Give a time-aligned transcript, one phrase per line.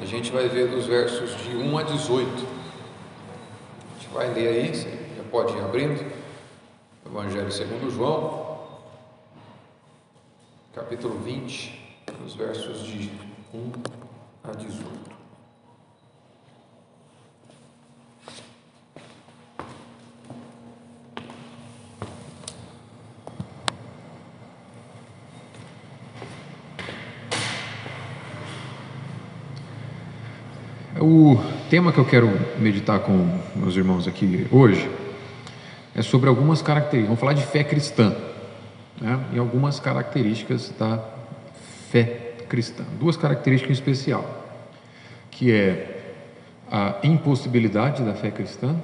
[0.00, 2.26] A gente vai ver dos versos de 1 a 18.
[2.26, 6.10] A gente vai ler aí, já pode ir abrindo.
[7.04, 8.60] Evangelho segundo João,
[10.74, 13.10] capítulo 20, os versos de
[13.52, 13.72] 1
[14.44, 15.19] a 18.
[31.12, 31.36] O
[31.68, 32.28] tema que eu quero
[32.60, 34.88] meditar com meus irmãos aqui hoje
[35.92, 37.08] é sobre algumas características.
[37.08, 38.14] Vamos falar de fé cristã
[39.00, 39.18] né?
[39.32, 41.02] e algumas características da
[41.90, 42.84] fé cristã.
[43.00, 44.24] Duas características em especial,
[45.32, 46.14] que é
[46.70, 48.76] a impossibilidade da fé cristã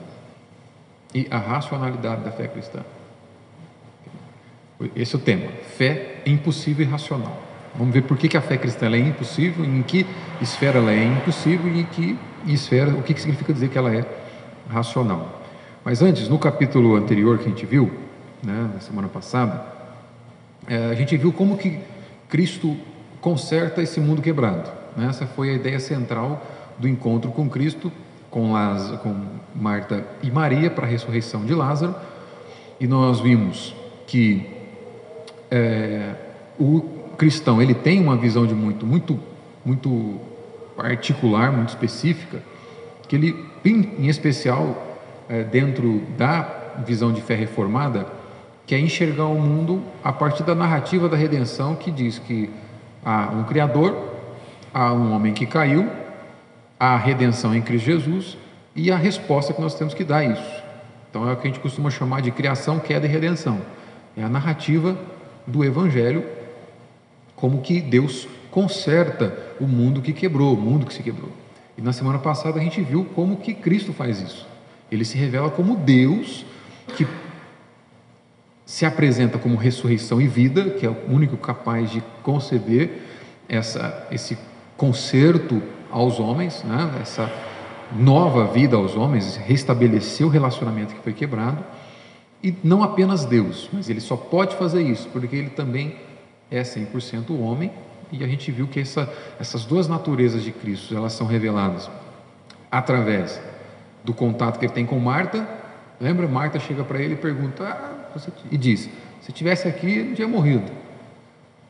[1.15, 2.81] e a racionalidade da fé cristã.
[4.97, 7.46] Esse é o tema: fé impossível e racional.
[7.79, 10.07] Vamos ver por que, que a fé cristã é impossível, em que
[10.41, 14.05] esfera ela é impossível e que esfera, o que, que significa dizer que ela é
[14.69, 15.43] racional.
[15.85, 17.93] Mas antes, no capítulo anterior que a gente viu,
[18.43, 19.65] né, na semana passada,
[20.67, 21.79] é, a gente viu como que
[22.29, 22.77] Cristo
[23.21, 24.71] conserta esse mundo quebrado.
[24.97, 25.07] Né?
[25.09, 26.45] Essa foi a ideia central
[26.79, 27.93] do encontro com Cristo,
[28.31, 29.15] com, Lázaro, com
[29.55, 31.95] Marta e Maria para a ressurreição de Lázaro.
[32.81, 33.75] E nós vimos
[34.07, 34.47] que
[35.51, 36.15] é,
[36.59, 39.19] o cristão ele tem uma visão de muito, muito,
[39.65, 40.21] muito
[40.77, 42.43] particular, muito específica,
[43.09, 48.07] que ele, em, especial, é, dentro da visão de fé reformada,
[48.67, 52.51] quer enxergar o mundo a partir da narrativa da redenção que diz que
[53.05, 53.97] há um Criador,
[54.75, 55.89] há um homem que caiu,
[56.79, 58.37] há a redenção em Cristo Jesus
[58.75, 60.63] e a resposta que nós temos que dar a isso.
[61.09, 63.61] Então é o que a gente costuma chamar de criação, queda e redenção.
[64.17, 64.99] É a narrativa
[65.47, 66.36] do Evangelho
[67.37, 71.31] como que Deus conserta o mundo que quebrou, o mundo que se quebrou.
[71.77, 74.47] E na semana passada a gente viu como que Cristo faz isso.
[74.91, 76.45] Ele se revela como Deus
[76.97, 77.07] que
[78.65, 83.03] se apresenta como ressurreição e vida, que é o único capaz de conceder
[83.49, 84.37] essa, esse
[84.77, 86.99] conserto aos homens, né?
[87.01, 87.31] essa
[87.95, 91.65] nova vida aos homens, restabelecer o relacionamento que foi quebrado.
[92.43, 95.97] E não apenas Deus, mas ele só pode fazer isso, porque ele também
[96.51, 97.71] é 100% homem,
[98.13, 101.91] e a gente viu que essa, essas duas naturezas de Cristo, elas são reveladas
[102.71, 103.41] através
[104.05, 105.47] do contato que ele tem com Marta.
[106.01, 106.29] Lembra?
[106.29, 107.97] Marta chega para ele e pergunta, ah,
[108.51, 108.89] e diz,
[109.21, 110.71] se tivesse aqui, ele não tinha morrido.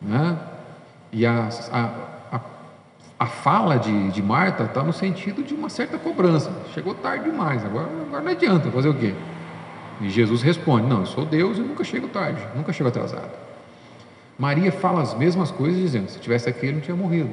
[0.01, 0.39] Né?
[1.13, 2.41] E a, a, a,
[3.19, 6.53] a fala de, de Marta está no sentido de uma certa cobrança.
[6.75, 9.15] Chegou tarde demais, agora, agora não adianta fazer o quê?
[10.01, 13.31] E Jesus responde: Não, eu sou Deus e nunca chego tarde, nunca chego atrasado.
[14.39, 17.31] Maria fala as mesmas coisas, dizendo: se tivesse aqui, ele não tinha morrido.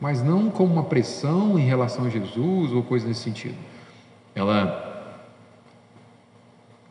[0.00, 3.56] Mas não como uma pressão em relação a Jesus ou coisa nesse sentido.
[4.34, 4.84] Ela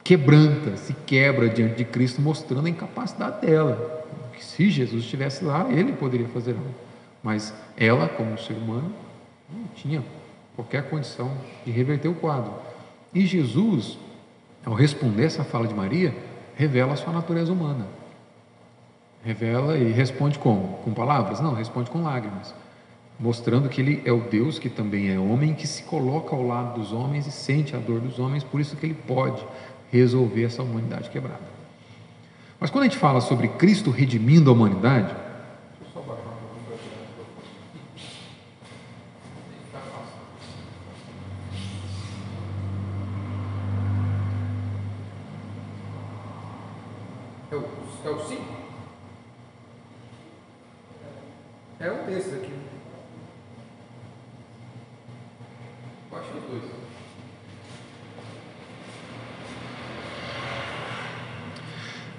[0.04, 4.04] quebranta, se quebra diante de Cristo, mostrando a incapacidade dela.
[4.34, 6.74] Que se Jesus estivesse lá, ele poderia fazer algo.
[7.22, 8.92] Mas ela, como ser humano,
[9.52, 10.04] não tinha
[10.56, 11.32] qualquer condição
[11.66, 12.54] de reverter o quadro.
[13.14, 13.98] E Jesus,
[14.66, 16.16] ao responder essa fala de Maria,
[16.56, 17.86] revela a sua natureza humana.
[19.26, 20.78] Revela e responde como?
[20.84, 21.42] Com palavras?
[21.42, 22.54] Não, responde com lágrimas.
[23.20, 26.80] Mostrando que ele é o Deus que também é homem, que se coloca ao lado
[26.80, 29.44] dos homens e sente a dor dos homens, por isso que ele pode
[29.92, 31.42] resolver essa humanidade quebrada.
[32.60, 35.16] Mas quando a gente fala sobre Cristo redimindo a humanidade,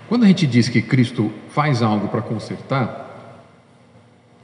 [0.09, 3.43] Quando a gente diz que Cristo faz algo para consertar,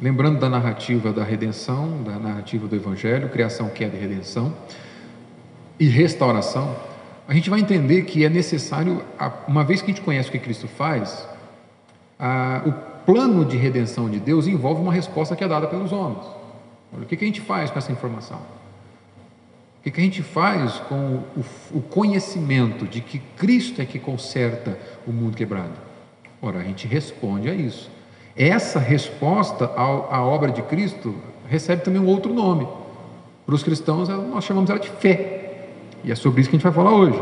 [0.00, 4.52] lembrando da narrativa da redenção, da narrativa do Evangelho, criação, queda e redenção,
[5.78, 6.76] e restauração,
[7.28, 9.02] a gente vai entender que é necessário,
[9.46, 11.26] uma vez que a gente conhece o que Cristo faz,
[12.18, 12.72] a, o
[13.06, 16.26] plano de redenção de Deus envolve uma resposta que é dada pelos homens.
[16.92, 18.40] Olha, o que a gente faz com essa informação?
[19.84, 21.24] O que a gente faz com
[21.74, 25.72] o, conhecimento de que Cristo é que conserta o mundo quebrado?
[26.40, 27.90] Ora, a gente responde a isso.
[28.36, 31.12] Essa resposta à obra de Cristo
[31.48, 32.68] recebe também um outro nome.
[33.44, 35.66] Para os cristãos, nós chamamos ela de fé.
[36.04, 37.20] E é sobre isso que a gente vai falar hoje.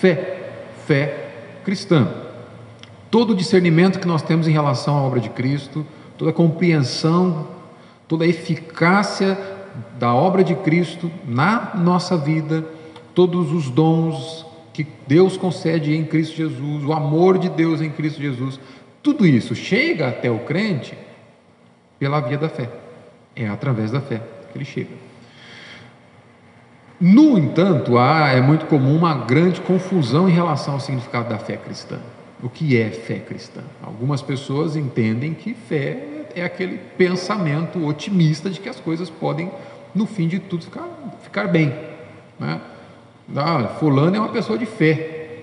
[0.00, 0.50] Fé.
[0.86, 1.26] Fé
[1.64, 2.08] cristã.
[3.12, 5.86] Todo o discernimento que nós temos em relação à obra de Cristo,
[6.18, 7.46] toda a compreensão,
[8.08, 9.55] toda a eficácia
[9.98, 12.64] da obra de Cristo na nossa vida,
[13.14, 18.20] todos os dons que Deus concede em Cristo Jesus, o amor de Deus em Cristo
[18.20, 18.60] Jesus,
[19.02, 20.96] tudo isso chega até o crente
[21.98, 22.68] pela via da fé.
[23.34, 24.20] É através da fé
[24.52, 24.90] que ele chega.
[27.00, 31.56] No entanto, há, é muito comum uma grande confusão em relação ao significado da fé
[31.56, 31.98] cristã.
[32.42, 33.60] O que é fé cristã?
[33.82, 39.50] Algumas pessoas entendem que fé é aquele pensamento otimista de que as coisas podem,
[39.94, 40.86] no fim de tudo, ficar,
[41.22, 41.74] ficar bem.
[42.38, 42.60] Né?
[43.34, 45.42] Ah, fulano é uma pessoa de fé.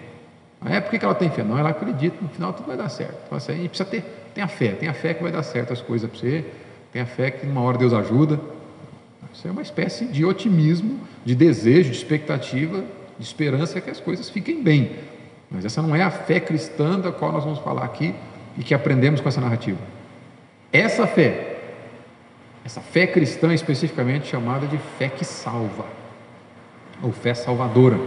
[0.65, 1.43] É por que ela tem fé?
[1.43, 3.17] Não, ela acredita, no final tudo vai dar certo.
[3.25, 5.73] Então, assim, a gente precisa ter, a fé, tem a fé que vai dar certo
[5.73, 6.45] as coisas para você,
[6.93, 8.39] tem a fé que uma hora Deus ajuda.
[9.33, 12.83] Isso é uma espécie de otimismo, de desejo, de expectativa,
[13.17, 14.91] de esperança que as coisas fiquem bem.
[15.49, 18.13] Mas essa não é a fé cristã da qual nós vamos falar aqui
[18.57, 19.79] e que aprendemos com essa narrativa.
[20.73, 21.59] Essa fé,
[22.65, 25.85] essa fé cristã especificamente chamada de fé que salva,
[26.99, 27.99] ou fé salvadora,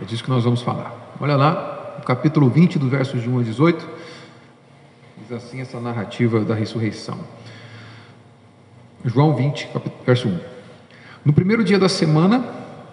[0.00, 1.16] é disso que nós vamos falar.
[1.20, 3.88] Olha lá, no capítulo 20, do versos de 1 a 18,
[5.18, 7.18] diz assim essa narrativa da ressurreição.
[9.04, 9.68] João 20,
[10.06, 10.38] verso 1.
[11.24, 12.44] No primeiro dia da semana,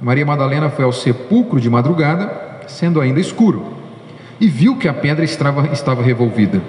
[0.01, 3.77] Maria Madalena foi ao sepulcro de madrugada, sendo ainda escuro
[4.39, 6.61] e viu que a pedra estava, estava revolvida.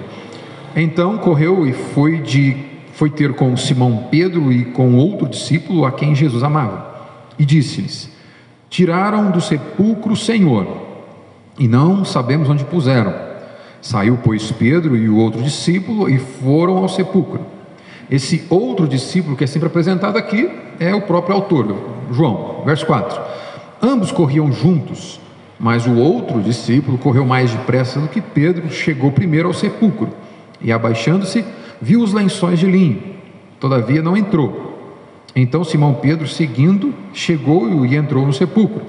[0.75, 2.57] Então correu e foi, de,
[2.91, 6.93] foi ter com Simão Pedro e com outro discípulo a quem Jesus amava.
[7.39, 8.09] E disse-lhes:
[8.69, 10.67] Tiraram do sepulcro o Senhor,
[11.57, 13.13] e não sabemos onde puseram.
[13.81, 17.39] Saiu, pois, Pedro e o outro discípulo e foram ao sepulcro.
[18.11, 20.49] Esse outro discípulo que é sempre apresentado aqui
[20.79, 21.75] é o próprio autor,
[22.11, 23.21] João, verso 4.
[23.81, 25.21] Ambos corriam juntos
[25.57, 30.09] mas o outro discípulo correu mais depressa do que Pedro, chegou primeiro ao sepulcro
[30.61, 31.43] e, abaixando-se,
[31.81, 33.01] viu os lençóis de linho.
[33.59, 34.73] Todavia não entrou.
[35.35, 38.83] Então Simão Pedro, seguindo, chegou e entrou no sepulcro.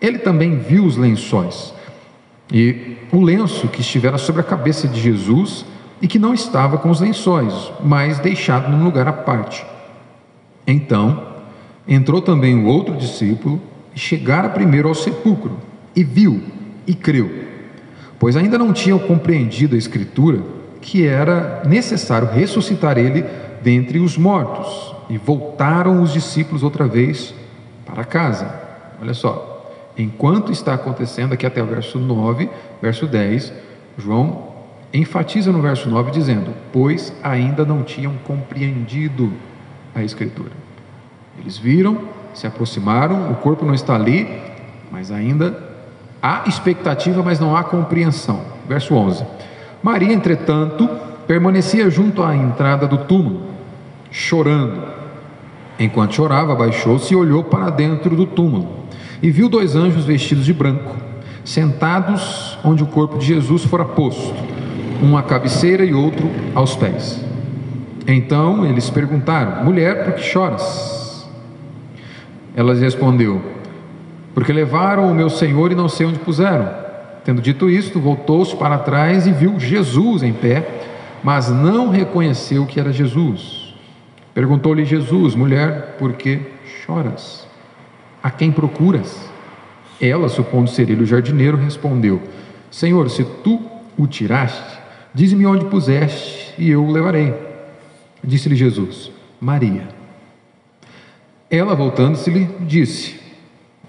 [0.00, 1.74] Ele também viu os lençóis
[2.52, 5.64] e o lenço que estivera sobre a cabeça de Jesus
[6.02, 9.64] e que não estava com os lençóis, mas deixado num lugar à parte.
[10.66, 11.28] Então
[11.86, 13.60] entrou também o outro discípulo
[13.94, 15.58] chegara primeiro ao sepulcro
[15.94, 16.42] e viu
[16.86, 17.30] e creu,
[18.20, 20.42] pois ainda não tinham compreendido a Escritura
[20.80, 23.24] que era necessário ressuscitar ele
[23.62, 24.94] dentre os mortos.
[25.08, 27.34] E voltaram os discípulos outra vez
[27.84, 28.54] para casa.
[29.00, 32.48] Olha só, enquanto está acontecendo aqui até o verso 9,
[32.80, 33.52] verso 10,
[33.98, 34.50] João
[34.92, 39.32] enfatiza no verso 9 dizendo: Pois ainda não tinham compreendido
[39.94, 40.52] a Escritura.
[41.38, 41.98] Eles viram,
[42.34, 44.28] se aproximaram, o corpo não está ali,
[44.90, 45.69] mas ainda
[46.22, 48.40] há expectativa, mas não há compreensão.
[48.68, 49.24] Verso 11:
[49.82, 50.88] Maria, entretanto,
[51.26, 53.42] permanecia junto à entrada do túmulo,
[54.10, 54.82] chorando.
[55.78, 58.80] Enquanto chorava, abaixou-se e olhou para dentro do túmulo
[59.22, 60.94] e viu dois anjos vestidos de branco,
[61.44, 64.34] sentados onde o corpo de Jesus fora posto,
[65.02, 67.24] um à cabeceira e outro aos pés.
[68.06, 71.26] Então eles perguntaram: Mulher, por que choras?
[72.54, 73.40] Ela respondeu:
[74.40, 76.66] Porque levaram o meu senhor e não sei onde puseram.
[77.26, 80.66] Tendo dito isto, voltou-se para trás e viu Jesus em pé,
[81.22, 83.74] mas não reconheceu que era Jesus.
[84.32, 86.40] Perguntou-lhe Jesus: Mulher, por que
[86.86, 87.46] choras?
[88.22, 89.28] A quem procuras?
[90.00, 92.22] Ela, supondo ser ele o jardineiro, respondeu:
[92.70, 93.60] Senhor, se tu
[93.98, 94.80] o tiraste,
[95.12, 97.34] dize-me onde puseste e eu o levarei.
[98.24, 99.86] Disse-lhe Jesus: Maria.
[101.50, 103.19] Ela, voltando-se-lhe, disse,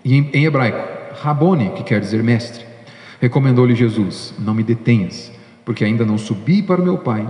[0.04, 2.66] em hebraico, Rabone, que quer dizer mestre.
[3.20, 5.32] Recomendou-lhe Jesus: Não me detenhas,
[5.64, 7.28] porque ainda não subi para o meu Pai,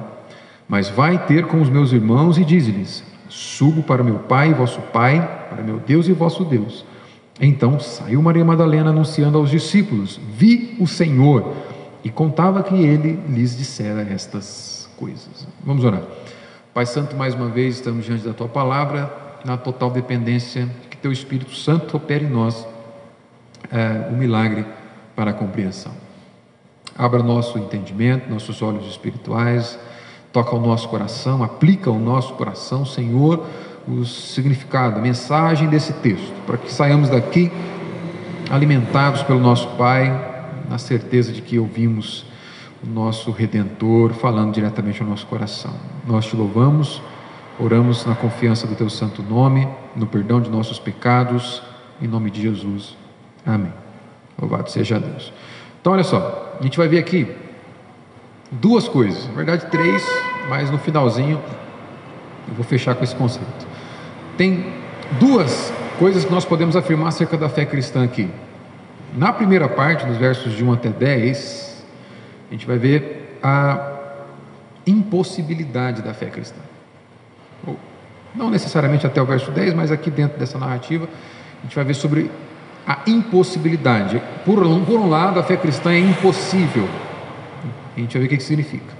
[0.67, 4.79] mas vai ter com os meus irmãos e dize-lhes: Subo para meu Pai e vosso
[4.93, 6.85] Pai, para meu Deus e vosso Deus.
[7.39, 11.53] Então saiu Maria Madalena anunciando aos discípulos: Vi o Senhor,
[12.03, 15.47] e contava que ele lhes dissera estas coisas.
[15.63, 16.03] Vamos orar.
[16.73, 19.11] Pai Santo, mais uma vez estamos diante da tua palavra
[19.43, 20.69] na total dependência
[21.01, 22.67] Teu Espírito Santo opere em nós
[23.71, 24.65] é, o milagre
[25.15, 25.91] para a compreensão.
[26.97, 29.79] Abra nosso entendimento, nossos olhos espirituais,
[30.31, 33.45] toca o nosso coração, aplica ao nosso coração, Senhor,
[33.87, 37.51] o significado, a mensagem desse texto, para que saiamos daqui
[38.49, 42.25] alimentados pelo nosso Pai, na certeza de que ouvimos
[42.83, 45.73] o nosso Redentor falando diretamente ao nosso coração.
[46.05, 47.01] Nós te louvamos
[47.63, 51.61] Oramos na confiança do teu santo nome, no perdão de nossos pecados,
[52.01, 52.97] em nome de Jesus.
[53.45, 53.71] Amém.
[54.39, 55.31] Louvado seja Deus.
[55.79, 57.31] Então, olha só, a gente vai ver aqui
[58.49, 60.03] duas coisas, na verdade três,
[60.49, 61.39] mas no finalzinho
[62.47, 63.67] eu vou fechar com esse conceito.
[64.35, 64.73] tem
[65.19, 68.27] duas coisas que nós podemos afirmar acerca da fé cristã aqui.
[69.15, 71.85] Na primeira parte, nos versos de 1 até 10,
[72.49, 73.99] a gente vai ver a
[74.87, 76.70] impossibilidade da fé cristã.
[78.33, 81.07] Não necessariamente até o verso 10, mas aqui dentro dessa narrativa,
[81.59, 82.31] a gente vai ver sobre
[82.87, 84.21] a impossibilidade.
[84.45, 86.87] Por um, por um lado, a fé cristã é impossível.
[87.95, 88.93] A gente vai ver o que, significa.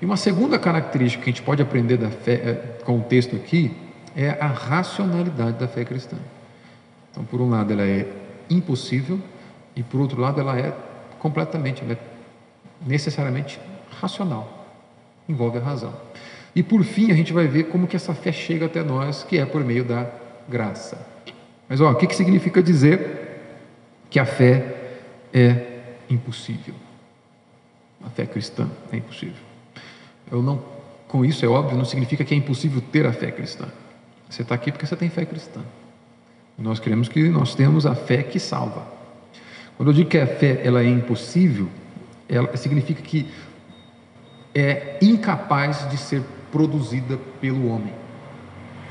[0.00, 2.52] E uma segunda característica que a gente pode aprender da fé, eh,
[2.84, 3.76] com o texto aqui
[4.16, 6.16] é a racionalidade da fé cristã.
[7.10, 8.06] Então, por um lado, ela é
[8.48, 9.20] impossível,
[9.74, 10.72] e por outro lado, ela é
[11.18, 11.98] completamente, ela é
[12.86, 13.58] necessariamente
[14.00, 14.66] racional,
[15.28, 15.92] envolve a razão.
[16.54, 19.38] E por fim, a gente vai ver como que essa fé chega até nós, que
[19.38, 20.08] é por meio da
[20.48, 21.04] graça.
[21.68, 23.40] Mas ó, o que, que significa dizer
[24.08, 24.74] que a fé
[25.32, 26.74] é impossível?
[28.04, 29.42] A fé cristã é impossível.
[30.30, 30.62] Eu não,
[31.08, 33.66] com isso é óbvio, não significa que é impossível ter a fé cristã.
[34.28, 35.60] Você está aqui porque você tem fé cristã.
[36.56, 38.86] Nós queremos que nós temos a fé que salva.
[39.76, 41.68] Quando eu digo que a fé ela é impossível,
[42.28, 43.26] ela significa que
[44.54, 46.22] é incapaz de ser
[46.54, 47.92] produzida pelo homem.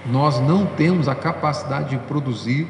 [0.06, 2.68] Nós não temos a capacidade de produzir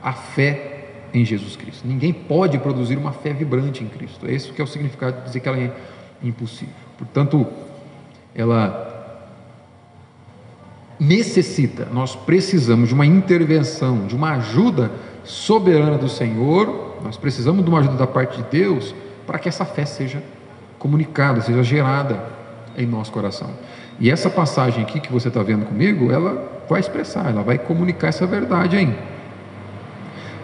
[0.00, 1.84] a fé em Jesus Cristo.
[1.84, 4.28] Ninguém pode produzir uma fé vibrante em Cristo.
[4.28, 5.72] É isso que é o significado de dizer que ela é
[6.22, 6.72] impossível.
[6.96, 7.44] Portanto,
[8.32, 8.86] ela
[11.00, 14.92] necessita, nós precisamos de uma intervenção, de uma ajuda
[15.24, 18.94] soberana do Senhor, nós precisamos de uma ajuda da parte de Deus
[19.26, 20.22] para que essa fé seja
[20.78, 22.24] comunicada, seja gerada
[22.76, 23.50] em nosso coração.
[24.00, 28.08] E essa passagem aqui que você está vendo comigo, ela vai expressar, ela vai comunicar
[28.08, 28.96] essa verdade aí.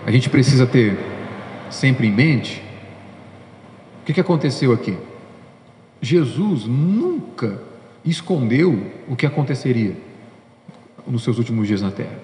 [0.06, 0.98] A gente precisa ter
[1.70, 2.62] sempre em mente
[4.02, 4.96] o que, que aconteceu aqui.
[6.00, 7.60] Jesus nunca
[8.04, 9.96] escondeu o que aconteceria
[11.06, 12.18] nos seus últimos dias na terra.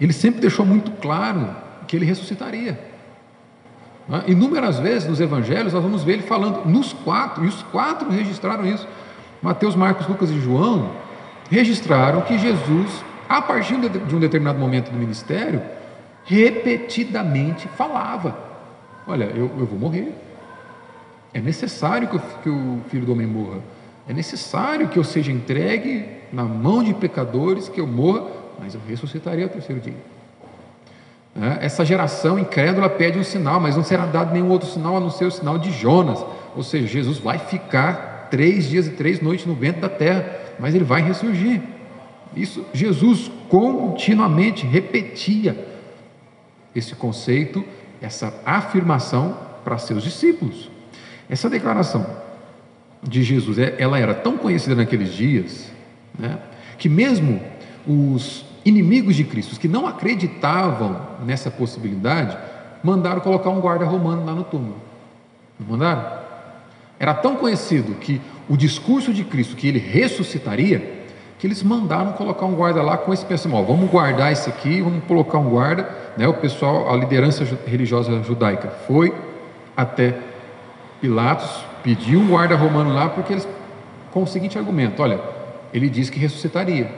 [0.00, 1.54] Ele sempre deixou muito claro
[1.86, 2.78] que ele ressuscitaria.
[4.08, 4.24] Né?
[4.26, 8.66] Inúmeras vezes nos evangelhos nós vamos ver ele falando, nos quatro, e os quatro registraram
[8.66, 8.86] isso.
[9.42, 10.90] Mateus, Marcos, Lucas e João
[11.50, 15.62] registraram que Jesus, a partir de um determinado momento do ministério,
[16.24, 18.36] repetidamente falava:
[19.06, 20.12] Olha, eu, eu vou morrer.
[21.32, 23.58] É necessário que, que o filho do homem morra.
[24.08, 28.26] É necessário que eu seja entregue na mão de pecadores, que eu morra,
[28.58, 29.96] mas eu ressuscitarei ao terceiro dia.
[31.38, 35.00] É, essa geração incrédula pede um sinal, mas não será dado nenhum outro sinal a
[35.00, 36.24] não ser o sinal de Jonas.
[36.56, 40.24] Ou seja, Jesus vai ficar três dias e três noites no vento da terra,
[40.58, 41.60] mas ele vai ressurgir.
[42.34, 45.66] Isso Jesus continuamente repetia
[46.74, 47.64] esse conceito,
[48.00, 50.70] essa afirmação para seus discípulos.
[51.28, 52.06] Essa declaração
[53.02, 55.70] de Jesus, é, ela era tão conhecida naqueles dias,
[56.18, 56.38] né,
[56.78, 57.40] que mesmo
[57.86, 62.36] os inimigos de Cristo, que não acreditavam nessa possibilidade,
[62.82, 64.76] mandaram colocar um guarda romano lá no túmulo.
[65.58, 66.25] Não mandaram?
[66.98, 70.96] Era tão conhecido que o discurso de Cristo, que ele ressuscitaria,
[71.38, 75.04] que eles mandaram colocar um guarda lá com esse pensamento: vamos guardar esse aqui, vamos
[75.04, 75.88] colocar um guarda.
[76.16, 79.12] Né, o pessoal, a liderança religiosa judaica foi
[79.76, 80.14] até
[81.00, 83.46] Pilatos, pediu um guarda romano lá, porque eles,
[84.12, 85.20] com o seguinte argumento: olha,
[85.74, 86.90] ele disse que ressuscitaria.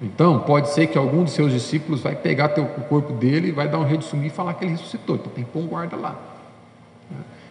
[0.00, 3.68] Então, pode ser que algum de seus discípulos vai pegar teu, o corpo dele vai
[3.68, 5.16] dar um rei de sumir e falar que ele ressuscitou.
[5.16, 6.33] Então, tem que pôr um guarda lá.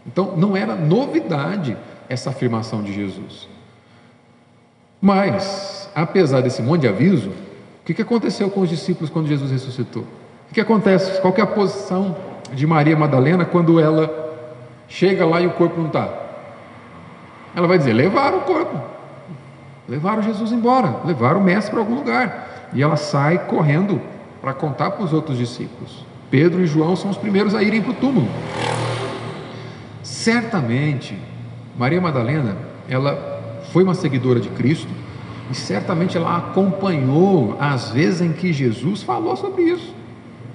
[0.06, 1.78] Então, não era novidade
[2.10, 3.48] essa afirmação de Jesus.
[5.02, 10.04] Mas, apesar desse monte de aviso, o que aconteceu com os discípulos quando Jesus ressuscitou?
[10.50, 11.20] O que acontece?
[11.22, 12.16] Qual que é a posição
[12.54, 14.24] de Maria Madalena quando ela
[14.94, 16.08] Chega lá e o corpo não está.
[17.56, 18.80] Ela vai dizer: levaram o corpo,
[19.90, 22.70] levaram Jesus embora, levaram o mestre para algum lugar.
[22.74, 24.00] E ela sai correndo
[24.40, 26.06] para contar para os outros discípulos.
[26.30, 28.28] Pedro e João são os primeiros a irem para o túmulo.
[30.24, 31.18] Certamente,
[31.78, 32.56] Maria Madalena,
[32.88, 34.88] ela foi uma seguidora de Cristo
[35.52, 39.94] e certamente ela acompanhou as vezes em que Jesus falou sobre isso,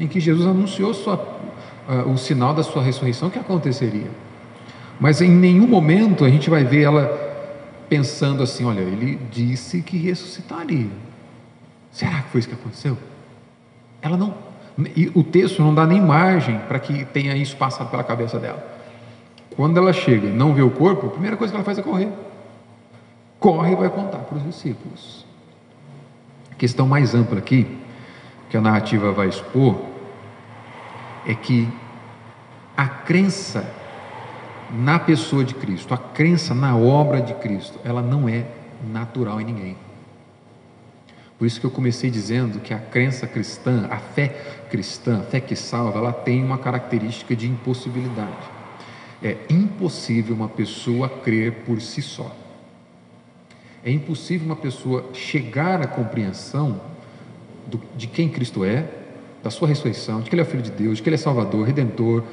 [0.01, 4.11] em que Jesus anunciou sua uh, o sinal da sua ressurreição que aconteceria.
[4.99, 7.07] Mas em nenhum momento a gente vai ver ela
[7.91, 10.89] pensando assim: olha, ele disse que ressuscitaria.
[11.93, 12.97] Será que foi isso que aconteceu?
[14.01, 14.35] Ela não.
[14.97, 18.78] E o texto não dá nem margem para que tenha isso passado pela cabeça dela.
[19.59, 22.13] Quando ela chega não vê o corpo, a primeira coisa que ela faz é correr.
[23.41, 25.27] Corre e vai contar para os discípulos.
[26.53, 27.67] A questão mais ampla aqui,
[28.49, 29.81] que a narrativa vai expor,
[31.27, 31.69] é que
[32.77, 33.69] a crença
[34.71, 38.47] na pessoa de Cristo, a crença na obra de Cristo, ela não é
[38.93, 39.77] natural em ninguém.
[41.37, 44.29] Por isso que eu comecei dizendo que a crença cristã, a fé
[44.71, 48.58] cristã, a fé que salva, ela tem uma característica de impossibilidade.
[49.23, 52.35] É impossível uma pessoa crer por si só.
[53.85, 56.81] É impossível uma pessoa chegar à compreensão
[57.67, 58.89] do, de quem Cristo é,
[59.43, 61.19] da sua ressurreição, de que Ele é o Filho de Deus, de que Ele é
[61.19, 62.25] Salvador, Redentor,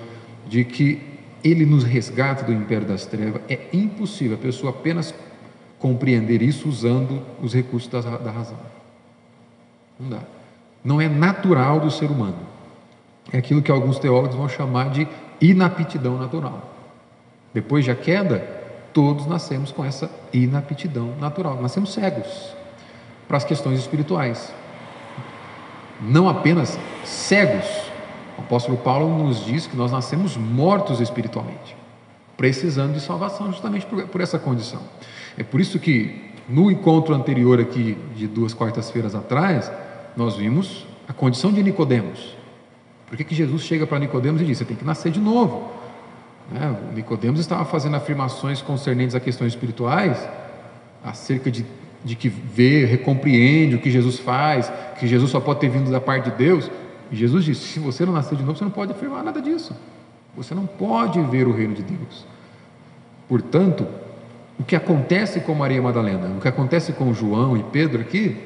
[0.47, 1.01] de que
[1.43, 3.41] Ele nos resgata do império das trevas.
[3.49, 5.13] É impossível a pessoa apenas
[5.79, 8.57] compreender isso usando os recursos da, da razão.
[9.99, 10.19] Não dá.
[10.83, 12.37] Não é natural do ser humano.
[13.31, 15.07] É aquilo que alguns teólogos vão chamar de
[15.41, 16.74] inaptidão natural.
[17.55, 18.39] Depois da queda,
[18.91, 21.61] todos nascemos com essa inaptidão natural.
[21.61, 22.53] Nascemos cegos
[23.29, 24.53] para as questões espirituais.
[26.01, 27.65] Não apenas cegos.
[28.37, 31.77] O apóstolo Paulo nos diz que nós nascemos mortos espiritualmente,
[32.35, 34.81] precisando de salvação justamente por, por essa condição.
[35.37, 39.71] É por isso que no encontro anterior aqui de duas quartas-feiras atrás,
[40.17, 42.35] nós vimos a condição de Nicodemos.
[43.07, 45.74] Por que, que Jesus chega para Nicodemos e diz: você tem que nascer de novo?
[46.51, 46.75] Né?
[46.93, 50.27] Nicodemos estava fazendo afirmações concernentes a questões espirituais,
[51.03, 51.65] acerca de,
[52.03, 56.01] de que vê, recompreende o que Jesus faz, que Jesus só pode ter vindo da
[56.01, 56.69] parte de Deus.
[57.11, 59.75] E Jesus disse: se você não nascer de novo, você não pode afirmar nada disso.
[60.35, 62.25] Você não pode ver o reino de Deus.
[63.27, 63.87] Portanto,
[64.59, 68.37] o que acontece com Maria Madalena, o que acontece com João e Pedro aqui,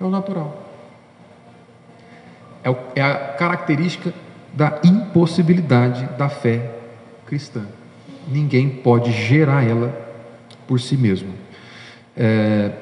[0.00, 0.62] é o natural.
[2.62, 4.12] É, é a característica
[4.52, 6.73] da impossibilidade da fé
[7.26, 7.66] cristã.
[8.28, 9.92] Ninguém pode gerar ela
[10.66, 11.32] por si mesmo.
[12.16, 12.72] É,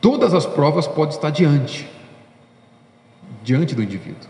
[0.00, 1.88] todas as provas podem estar diante,
[3.42, 4.28] diante do indivíduo.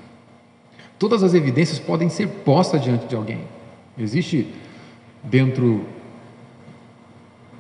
[0.99, 3.41] Todas as evidências podem ser postas diante de alguém.
[3.97, 4.53] Existe
[5.23, 5.85] dentro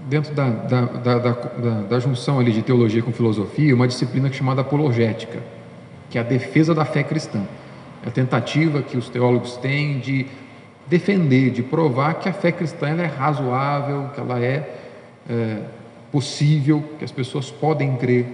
[0.08, 4.62] dentro da, da, da, da, da junção ali de teologia com filosofia, uma disciplina chamada
[4.62, 5.42] apologética,
[6.08, 7.42] que é a defesa da fé cristã.
[8.04, 10.26] É a tentativa que os teólogos têm de
[10.88, 14.76] defender, de provar que a fé cristã é razoável, que ela é,
[15.28, 15.58] é
[16.10, 18.26] possível, que as pessoas podem crer.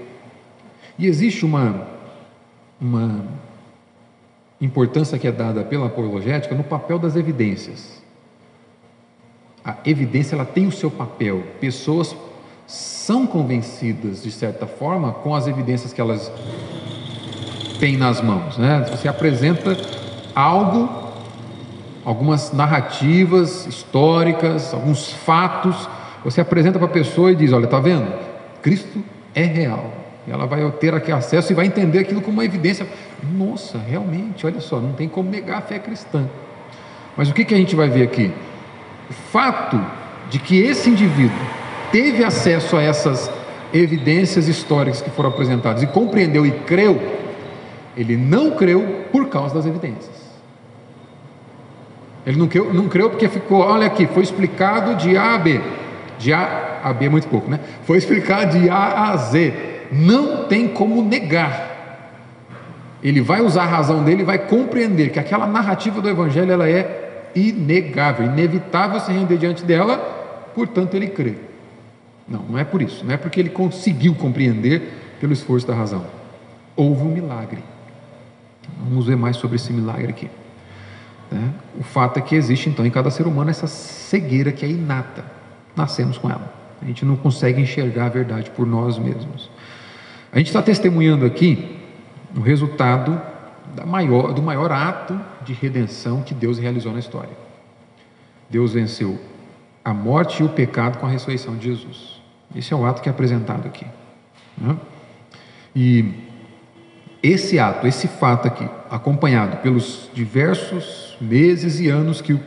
[0.98, 1.88] E existe uma,
[2.80, 3.24] uma
[4.60, 8.02] importância que é dada pela apologética no papel das evidências.
[9.64, 11.42] A evidência ela tem o seu papel.
[11.60, 12.14] Pessoas
[12.66, 16.30] são convencidas de certa forma com as evidências que elas
[17.80, 18.86] têm nas mãos, né?
[18.90, 19.76] Você apresenta
[20.34, 21.03] algo
[22.04, 25.88] algumas narrativas históricas, alguns fatos,
[26.24, 28.12] você apresenta para a pessoa e diz: Olha, está vendo?
[28.62, 29.02] Cristo
[29.34, 29.92] é real.
[30.26, 32.86] E ela vai ter aqui acesso e vai entender aquilo como uma evidência.
[33.36, 36.26] Nossa, realmente, olha só, não tem como negar a fé cristã.
[37.16, 38.32] Mas o que, que a gente vai ver aqui?
[39.08, 39.80] O fato
[40.30, 41.36] de que esse indivíduo
[41.92, 43.30] teve acesso a essas
[43.72, 47.00] evidências históricas que foram apresentadas e compreendeu e creu,
[47.96, 50.23] ele não creu por causa das evidências.
[52.26, 55.60] Ele não creu, não creu porque ficou, olha aqui, foi explicado de A a B.
[56.18, 57.60] De A a B é muito pouco, né?
[57.84, 59.52] Foi explicado de A a Z.
[59.92, 61.74] Não tem como negar.
[63.02, 67.30] Ele vai usar a razão dele vai compreender que aquela narrativa do Evangelho ela é
[67.34, 69.98] inegável, inevitável se render diante dela,
[70.54, 71.34] portanto ele crê.
[72.26, 76.06] Não, não é por isso, não é porque ele conseguiu compreender pelo esforço da razão.
[76.74, 77.62] Houve um milagre.
[78.88, 80.30] Vamos ver mais sobre esse milagre aqui.
[81.34, 81.52] Né?
[81.80, 85.24] O fato é que existe então em cada ser humano essa cegueira que é inata,
[85.74, 86.52] nascemos com ela.
[86.80, 89.50] A gente não consegue enxergar a verdade por nós mesmos.
[90.32, 91.76] A gente está testemunhando aqui
[92.36, 93.20] o resultado
[93.84, 97.36] maior, do maior ato de redenção que Deus realizou na história.
[98.48, 99.18] Deus venceu
[99.84, 102.22] a morte e o pecado com a ressurreição de Jesus.
[102.54, 103.86] Esse é o ato que é apresentado aqui.
[104.56, 104.76] Né?
[105.74, 106.14] E
[107.20, 112.38] esse ato, esse fato aqui, acompanhado pelos diversos meses e anos que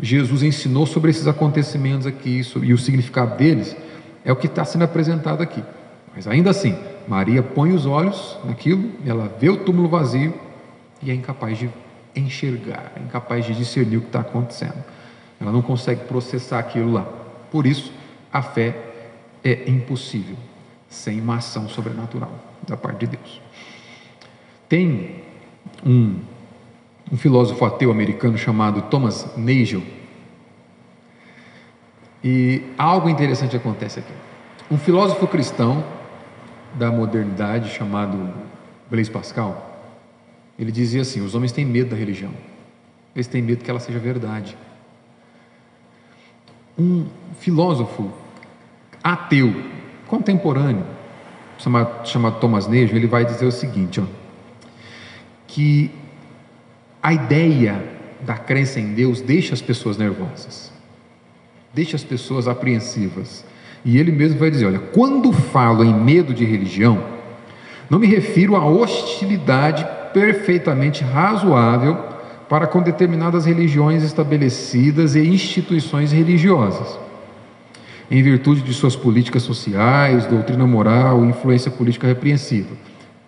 [0.00, 3.76] Jesus ensinou sobre esses acontecimentos aqui e o significado deles,
[4.24, 5.62] é o que está sendo apresentado aqui.
[6.14, 10.34] Mas ainda assim, Maria põe os olhos naquilo, ela vê o túmulo vazio
[11.02, 11.70] e é incapaz de
[12.14, 14.84] enxergar, é incapaz de discernir o que está acontecendo.
[15.40, 17.06] Ela não consegue processar aquilo lá.
[17.50, 17.92] Por isso,
[18.32, 18.76] a fé
[19.44, 20.36] é impossível
[20.88, 22.32] sem uma ação sobrenatural
[22.66, 23.40] da parte de Deus.
[24.68, 25.22] Tem
[25.86, 26.16] um,
[27.10, 29.82] um filósofo ateu americano chamado Thomas Nagel.
[32.22, 34.12] E algo interessante acontece aqui.
[34.70, 35.84] Um filósofo cristão
[36.74, 38.32] da modernidade chamado
[38.90, 39.82] Blaise Pascal,
[40.58, 42.32] ele dizia assim: os homens têm medo da religião,
[43.14, 44.56] eles têm medo que ela seja verdade.
[46.78, 47.06] Um
[47.40, 48.12] filósofo
[49.02, 49.54] ateu,
[50.06, 50.84] contemporâneo,
[51.56, 54.04] chamado, chamado Thomas Nejo, ele vai dizer o seguinte, ó,
[55.46, 55.90] que
[57.08, 57.82] a ideia
[58.20, 60.70] da crença em Deus deixa as pessoas nervosas,
[61.72, 63.46] deixa as pessoas apreensivas.
[63.82, 67.02] E ele mesmo vai dizer: olha, quando falo em medo de religião,
[67.88, 71.96] não me refiro à hostilidade perfeitamente razoável
[72.46, 76.98] para com determinadas religiões estabelecidas e instituições religiosas,
[78.10, 82.74] em virtude de suas políticas sociais, doutrina moral, influência política repreensiva.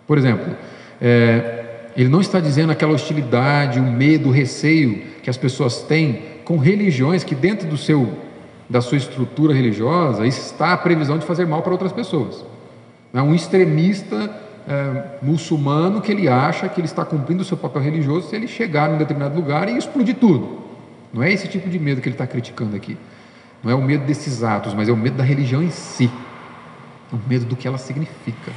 [0.05, 0.55] Por exemplo,
[1.01, 1.60] é,
[1.95, 6.57] ele não está dizendo aquela hostilidade, o medo, o receio que as pessoas têm com
[6.57, 8.11] religiões que dentro do seu
[8.69, 12.45] da sua estrutura religiosa está a previsão de fazer mal para outras pessoas.
[13.13, 14.33] É um extremista
[14.65, 18.47] é, muçulmano que ele acha que ele está cumprindo o seu papel religioso se ele
[18.47, 20.61] chegar em um determinado lugar e explodir tudo.
[21.13, 22.97] Não é esse tipo de medo que ele está criticando aqui.
[23.61, 26.09] Não é o medo desses atos, mas é o medo da religião em si.
[27.11, 28.51] O medo do que ela significa.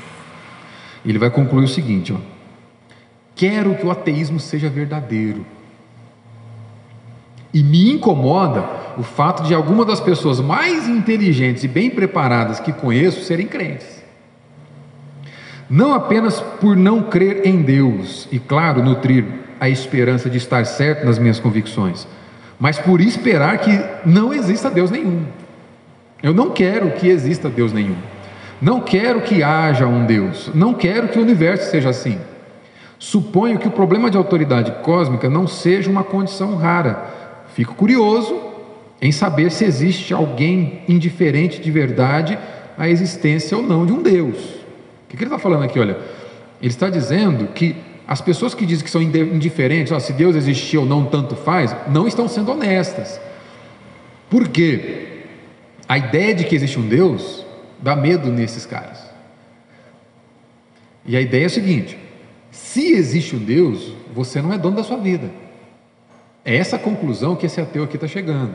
[1.04, 2.16] Ele vai concluir o seguinte: ó,
[3.34, 5.44] Quero que o ateísmo seja verdadeiro.
[7.52, 8.64] E me incomoda
[8.96, 14.02] o fato de algumas das pessoas mais inteligentes e bem preparadas que conheço serem crentes.
[15.68, 19.24] Não apenas por não crer em Deus e, claro, nutrir
[19.58, 22.06] a esperança de estar certo nas minhas convicções,
[22.58, 25.24] mas por esperar que não exista Deus nenhum.
[26.22, 27.96] Eu não quero que exista Deus nenhum.
[28.60, 30.50] Não quero que haja um Deus.
[30.54, 32.18] Não quero que o universo seja assim.
[33.04, 37.44] Suponho que o problema de autoridade cósmica não seja uma condição rara.
[37.52, 38.34] Fico curioso
[39.00, 42.38] em saber se existe alguém indiferente de verdade
[42.78, 44.38] à existência ou não de um Deus.
[44.38, 45.78] O que ele está falando aqui?
[45.78, 45.98] Olha,
[46.62, 47.76] ele está dizendo que
[48.08, 51.76] as pessoas que dizem que são indiferentes, ó, se Deus existir ou não, tanto faz,
[51.86, 53.20] não estão sendo honestas.
[54.30, 55.24] Por quê?
[55.86, 57.44] A ideia de que existe um Deus
[57.82, 58.98] dá medo nesses caras.
[61.04, 61.98] E a ideia é a seguinte:
[62.54, 65.28] se existe um Deus, você não é dono da sua vida.
[66.44, 68.54] É essa conclusão que esse ateu aqui está chegando.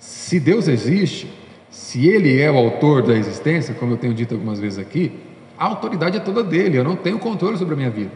[0.00, 1.32] Se Deus existe,
[1.70, 5.12] se Ele é o autor da existência, como eu tenho dito algumas vezes aqui,
[5.56, 8.10] a autoridade é toda dele, eu não tenho controle sobre a minha vida.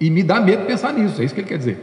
[0.00, 1.78] E me dá medo pensar nisso, é isso que ele quer dizer.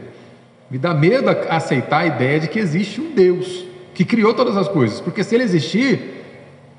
[0.70, 4.68] Me dá medo aceitar a ideia de que existe um Deus que criou todas as
[4.68, 6.24] coisas, porque se ele existir,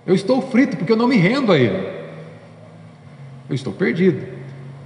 [0.08, 1.88] eu estou frito, porque eu não me rendo a ele.
[3.48, 4.26] Eu estou perdido.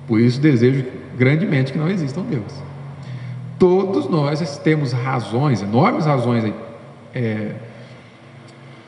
[0.08, 2.54] Por isso desejo grandemente que não exista um Deus.
[3.58, 6.54] Todos nós temos razões, enormes razões
[7.13, 7.56] é,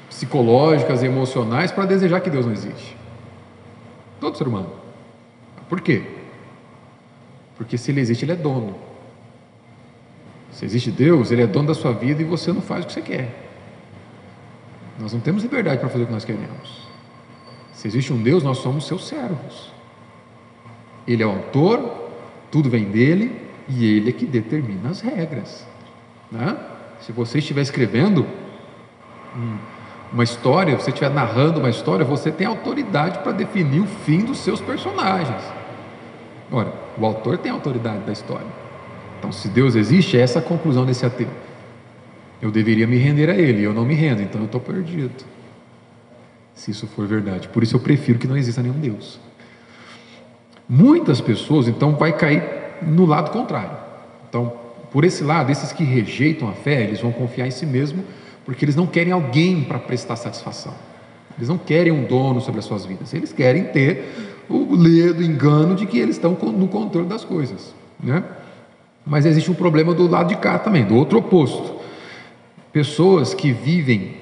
[0.10, 2.98] psicológicas, emocionais para desejar que Deus não existe.
[4.20, 4.72] Todo ser humano.
[5.70, 6.04] Por quê?
[7.56, 8.76] Porque se ele existe, ele é dono.
[10.52, 12.94] Se existe Deus, ele é dono da sua vida e você não faz o que
[12.94, 13.48] você quer.
[15.00, 16.88] Nós não temos liberdade para fazer o que nós queremos.
[17.74, 19.72] Se existe um Deus, nós somos seus servos.
[21.08, 21.97] Ele é o autor,
[22.52, 25.66] tudo vem dele e ele é que determina as regras.
[26.32, 26.58] Né?
[27.02, 28.26] Se você estiver escrevendo
[30.12, 34.40] uma história, você estiver narrando uma história, você tem autoridade para definir o fim dos
[34.40, 35.44] seus personagens.
[36.52, 38.48] Ora, o autor tem autoridade da história.
[39.20, 41.28] Então, se Deus existe, é essa a conclusão desse ateu.
[42.42, 45.26] Eu deveria me render a Ele, eu não me rendo, então eu estou perdido.
[46.54, 47.48] Se isso for verdade.
[47.50, 49.20] Por isso eu prefiro que não exista nenhum Deus.
[50.68, 52.44] Muitas pessoas, então, vai cair
[52.82, 53.78] no lado contrário.
[54.28, 54.54] Então,
[54.92, 58.04] por esse lado, esses que rejeitam a fé, eles vão confiar em si mesmo,
[58.46, 60.74] porque eles não querem alguém para prestar satisfação.
[61.38, 63.14] Eles não querem um dono sobre as suas vidas.
[63.14, 67.74] Eles querem ter o ledo, o engano de que eles estão no controle das coisas,
[68.02, 68.24] né?
[69.06, 71.78] Mas existe um problema do lado de cá também, do outro oposto.
[72.74, 74.16] Pessoas que vivem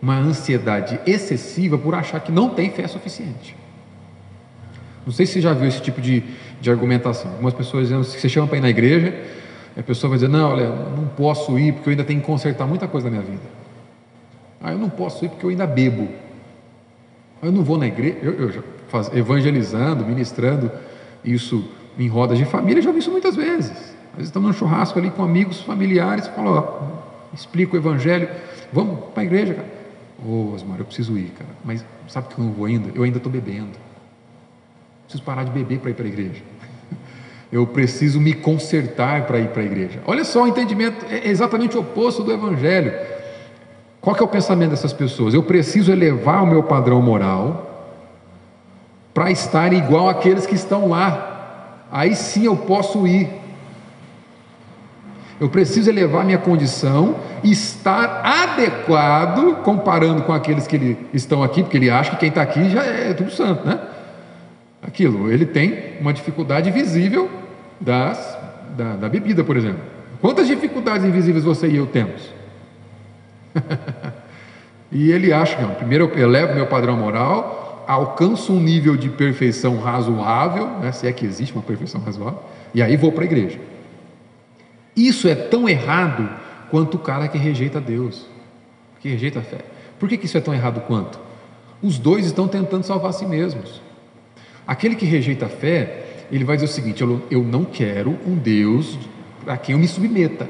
[0.00, 3.56] uma ansiedade excessiva por achar que não tem fé suficiente.
[5.08, 6.22] Não sei se você já viu esse tipo de,
[6.60, 7.30] de argumentação.
[7.30, 9.18] Algumas pessoas dizendo que você chama para ir na igreja,
[9.74, 12.66] a pessoa vai dizer: Não, olha, não posso ir porque eu ainda tenho que consertar
[12.66, 13.42] muita coisa na minha vida.
[14.60, 16.08] Ah, eu não posso ir porque eu ainda bebo.
[17.40, 18.18] Ah, eu não vou na igreja.
[18.20, 20.70] Eu, eu já faz, evangelizando, ministrando
[21.24, 21.66] isso
[21.98, 23.70] em rodas de família, já vi isso muitas vezes.
[23.70, 28.28] Às vezes estamos num churrasco ali com amigos familiares, falo, ó, explico o evangelho,
[28.70, 29.68] vamos para a igreja, cara.
[30.22, 31.50] Ô, oh, Osmar, eu preciso ir, cara.
[31.64, 32.90] Mas sabe que eu não vou ainda?
[32.94, 33.87] Eu ainda estou bebendo
[35.08, 36.42] preciso parar de beber para ir para a igreja.
[37.50, 40.00] Eu preciso me consertar para ir para a igreja.
[40.06, 42.92] Olha só, o entendimento é exatamente o oposto do Evangelho.
[44.02, 45.32] Qual é o pensamento dessas pessoas?
[45.32, 47.96] Eu preciso elevar o meu padrão moral
[49.14, 51.86] para estar igual àqueles que estão lá.
[51.90, 53.30] Aí sim eu posso ir.
[55.40, 61.88] Eu preciso elevar minha condição estar adequado, comparando com aqueles que estão aqui, porque ele
[61.88, 63.80] acha que quem está aqui já é tudo santo, né?
[64.82, 65.30] Aquilo.
[65.30, 67.30] Ele tem uma dificuldade visível
[67.80, 68.38] das,
[68.76, 69.80] da, da bebida, por exemplo.
[70.20, 72.32] Quantas dificuldades invisíveis você e eu temos?
[74.90, 79.08] e ele acha que, não, primeiro eu elevo meu padrão moral, alcanço um nível de
[79.08, 82.40] perfeição razoável, né, se é que existe uma perfeição razoável,
[82.74, 83.58] e aí vou para a igreja.
[84.94, 86.28] Isso é tão errado
[86.70, 88.26] quanto o cara que rejeita Deus,
[89.00, 89.58] que rejeita a fé.
[89.98, 91.18] Por que, que isso é tão errado quanto?
[91.80, 93.80] Os dois estão tentando salvar a si mesmos.
[94.68, 98.98] Aquele que rejeita a fé, ele vai dizer o seguinte: eu, não quero um Deus
[99.46, 100.46] a quem eu me submeta.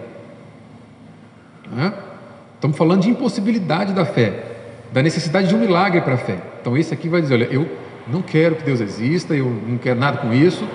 [2.56, 4.56] Estamos falando de impossibilidade da fé,
[4.92, 6.36] da necessidade de um milagre para a fé.
[6.60, 7.68] Então, esse aqui vai dizer: olha, eu
[8.08, 10.66] não quero que Deus exista, eu não quero nada com isso,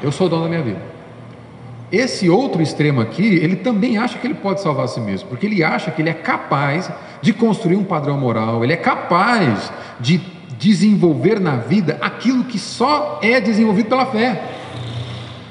[0.00, 0.80] eu sou dono da minha vida.
[1.90, 5.44] Esse outro extremo aqui, ele também acha que ele pode salvar a si mesmo, porque
[5.44, 6.88] ele acha que ele é capaz
[7.20, 10.18] de construir um padrão moral, ele é capaz de
[10.62, 14.40] desenvolver na vida aquilo que só é desenvolvido pela fé.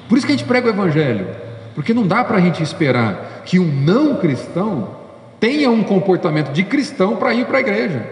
[0.08, 1.28] Por isso que a gente prega o Evangelho,
[1.76, 4.96] porque não dá para a gente esperar que um não cristão
[5.38, 8.10] tenha um comportamento de cristão para ir para a igreja.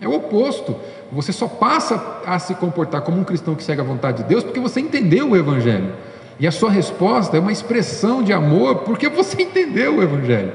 [0.00, 0.76] É o oposto.
[1.10, 4.44] Você só passa a se comportar como um cristão que segue a vontade de Deus
[4.44, 5.92] porque você entendeu o Evangelho.
[6.38, 10.52] E a sua resposta é uma expressão de amor porque você entendeu o Evangelho.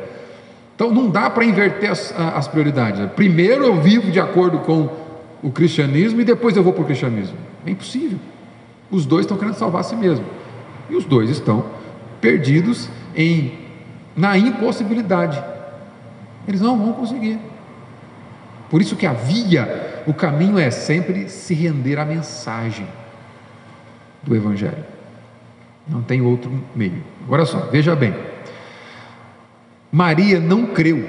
[0.74, 3.10] Então não dá para inverter as, as, prioridades.
[3.12, 5.05] Primeiro eu vivo de acordo com
[5.46, 7.38] o cristianismo e depois eu vou para o cristianismo.
[7.64, 8.18] É impossível.
[8.90, 10.26] Os dois estão querendo salvar a si mesmo.
[10.90, 11.68] E os dois estão
[12.20, 13.54] perdidos em
[14.16, 15.40] na impossibilidade.
[16.48, 17.38] Eles não vão conseguir.
[18.72, 22.88] Por isso que a via, o caminho é sempre se render à mensagem
[24.24, 24.84] do Evangelho.
[25.88, 27.04] Não tem outro meio.
[27.24, 28.16] Agora só, veja bem.
[29.92, 31.08] Maria não creu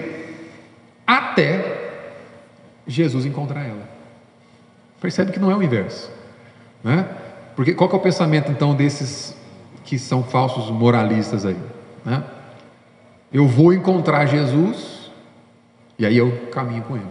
[1.06, 2.04] até
[2.86, 3.95] Jesus encontrar ela.
[5.00, 6.10] Percebe que não é o inverso,
[6.82, 7.06] né?
[7.54, 9.36] Porque qual é o pensamento então desses
[9.84, 11.56] que são falsos moralistas aí,
[12.04, 12.24] né?
[13.32, 15.10] Eu vou encontrar Jesus
[15.98, 17.06] e aí eu caminho com ele.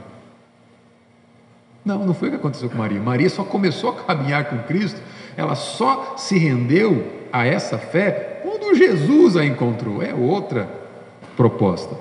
[1.84, 3.00] Não, não foi o que aconteceu com Maria.
[3.00, 5.00] Maria só começou a caminhar com Cristo,
[5.38, 10.02] ela só se rendeu a essa fé quando Jesus a encontrou.
[10.02, 10.68] É outra
[11.38, 11.96] proposta.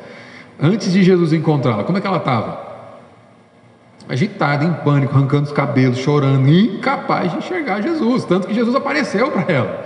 [0.58, 2.63] Antes de Jesus encontrá-la, como é que ela estava?
[4.08, 8.24] Agitada, em pânico, arrancando os cabelos, chorando, incapaz de enxergar Jesus.
[8.24, 9.84] Tanto que Jesus apareceu para ela.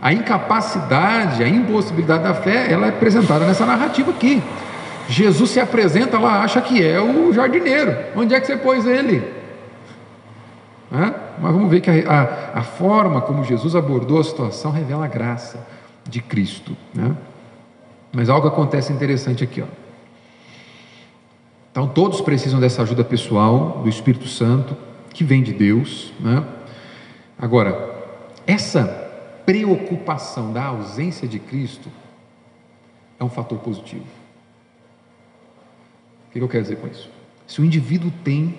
[0.00, 4.42] A incapacidade, a impossibilidade da fé, ela é apresentada nessa narrativa aqui.
[5.08, 7.94] Jesus se apresenta, ela acha que é o jardineiro.
[8.14, 9.22] Onde é que você pôs ele?
[10.92, 11.14] Hã?
[11.38, 11.94] Mas vamos ver que a,
[12.54, 15.66] a, a, forma como Jesus abordou a situação revela a graça
[16.08, 16.76] de Cristo.
[16.94, 17.14] Né?
[18.12, 19.62] Mas algo acontece interessante aqui.
[19.62, 19.85] Ó.
[21.76, 24.74] Então, todos precisam dessa ajuda pessoal do Espírito Santo,
[25.12, 26.10] que vem de Deus.
[26.18, 26.42] Né?
[27.38, 28.86] Agora, essa
[29.44, 31.92] preocupação da ausência de Cristo
[33.20, 34.06] é um fator positivo.
[36.30, 37.10] O que eu quero dizer com isso?
[37.46, 38.56] Se o indivíduo tem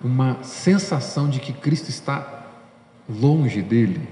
[0.00, 2.46] uma sensação de que Cristo está
[3.08, 4.08] longe dele,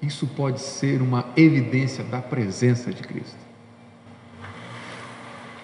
[0.00, 3.51] isso pode ser uma evidência da presença de Cristo.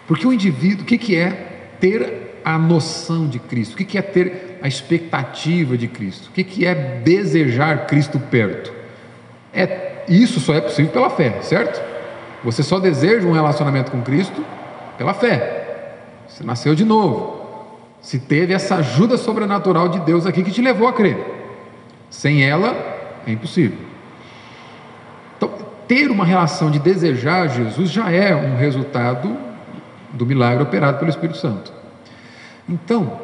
[0.08, 1.30] Porque o indivíduo, o que é
[1.78, 3.74] ter a noção de Cristo?
[3.74, 6.30] O que é ter a expectativa de Cristo?
[6.30, 8.72] O que é desejar Cristo perto?
[9.52, 11.80] É, isso só é possível pela fé, certo?
[12.42, 14.42] Você só deseja um relacionamento com Cristo
[14.96, 15.96] pela fé.
[16.26, 17.36] Você nasceu de novo
[18.00, 21.18] se teve essa ajuda sobrenatural de Deus aqui que te levou a crer.
[22.08, 22.74] Sem ela,
[23.26, 23.76] é impossível.
[25.36, 25.50] Então,
[25.86, 29.47] ter uma relação de desejar Jesus já é um resultado
[30.12, 31.72] do milagre operado pelo Espírito Santo.
[32.68, 33.20] Então,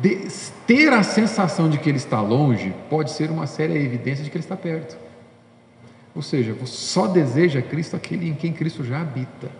[0.00, 0.28] de,
[0.66, 4.36] ter a sensação de que ele está longe pode ser uma séria evidência de que
[4.36, 4.96] ele está perto.
[6.14, 9.50] Ou seja, só deseja Cristo aquele em quem Cristo já habita.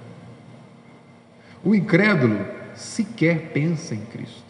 [1.64, 2.38] O incrédulo
[2.74, 4.48] sequer pensa em Cristo.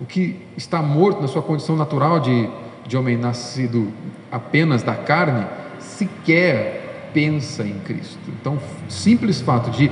[0.00, 2.48] O que está morto na sua condição natural de,
[2.86, 3.92] de homem nascido
[4.30, 5.46] apenas da carne,
[5.78, 8.18] sequer pensa em Cristo.
[8.28, 8.58] Então,
[8.88, 9.90] simples fato de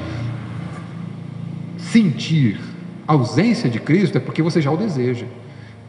[1.93, 2.59] sentir
[3.07, 5.27] ausência de Cristo é porque você já o deseja.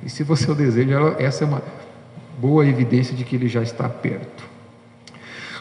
[0.04, 1.64] E se você o deseja, essa é uma
[2.38, 4.44] boa evidência de que ele já está perto.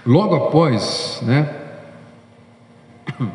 [0.04, 1.48] Logo após, né?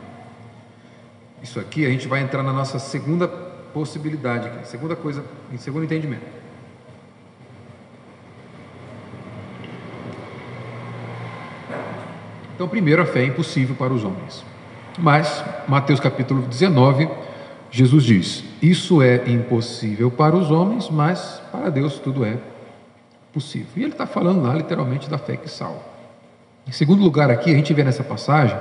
[1.42, 4.68] Isso aqui a gente vai entrar na nossa segunda possibilidade.
[4.68, 6.26] Segunda coisa, em segundo entendimento.
[12.54, 14.44] Então, primeiro, a fé é impossível para os homens.
[14.98, 17.08] Mas, Mateus capítulo 19,
[17.70, 22.38] Jesus diz: Isso é impossível para os homens, mas para Deus tudo é
[23.32, 23.68] possível.
[23.76, 25.82] E ele está falando lá literalmente da fé que salva.
[26.68, 28.58] Em segundo lugar, aqui a gente vê nessa passagem,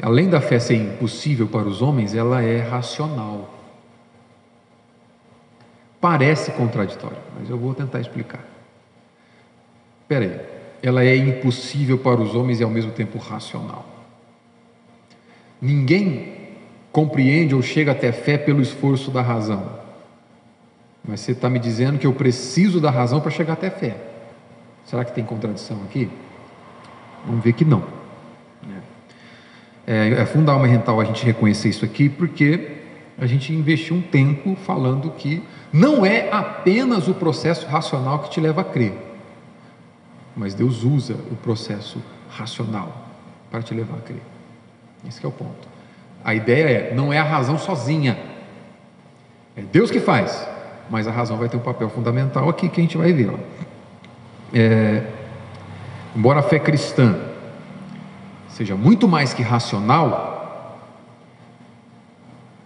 [0.00, 3.52] além da fé ser impossível para os homens, ela é racional.
[6.00, 8.44] Parece contraditório, mas eu vou tentar explicar.
[10.02, 10.40] Espera aí,
[10.82, 13.93] ela é impossível para os homens e ao mesmo tempo racional.
[15.64, 16.34] Ninguém
[16.92, 19.66] compreende ou chega até fé pelo esforço da razão.
[21.02, 23.96] Mas você está me dizendo que eu preciso da razão para chegar até fé.
[24.84, 26.10] Será que tem contradição aqui?
[27.26, 27.82] Vamos ver que não.
[29.86, 32.72] É, é fundamental a gente reconhecer isso aqui, porque
[33.16, 38.40] a gente investiu um tempo falando que não é apenas o processo racional que te
[38.40, 38.92] leva a crer,
[40.36, 43.08] mas Deus usa o processo racional
[43.50, 44.33] para te levar a crer.
[45.06, 45.68] Esse é o ponto.
[46.24, 48.18] A ideia é, não é a razão sozinha.
[49.56, 50.48] É Deus que faz,
[50.88, 53.32] mas a razão vai ter um papel fundamental aqui que a gente vai ver.
[54.52, 55.02] É,
[56.16, 57.18] embora a fé cristã
[58.48, 60.80] seja muito mais que racional,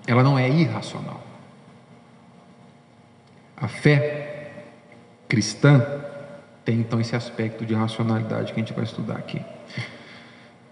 [0.06, 1.20] ela não é irracional.
[3.56, 4.52] A fé
[5.28, 5.84] cristã
[6.64, 9.42] tem então esse aspecto de racionalidade que a gente vai estudar aqui.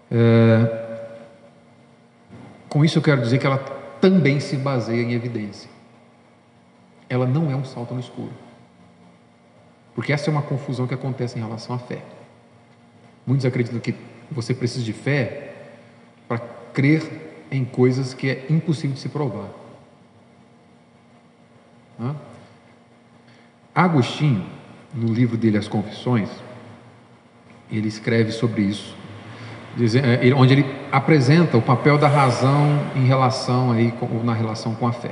[0.09, 0.86] É,
[2.69, 3.57] com isso eu quero dizer que ela
[4.01, 5.69] também se baseia em evidência.
[7.09, 8.33] Ela não é um salto no escuro.
[9.95, 12.01] Porque essa é uma confusão que acontece em relação à fé.
[13.25, 13.95] Muitos acreditam que
[14.29, 15.53] você precisa de fé
[16.27, 16.39] para
[16.73, 19.49] crer em coisas que é impossível de se provar.
[23.73, 24.45] Agostinho,
[24.93, 26.29] no livro dele As Confissões,
[27.71, 28.95] ele escreve sobre isso
[30.35, 35.11] onde ele apresenta o papel da razão em relação aí na relação com a fé.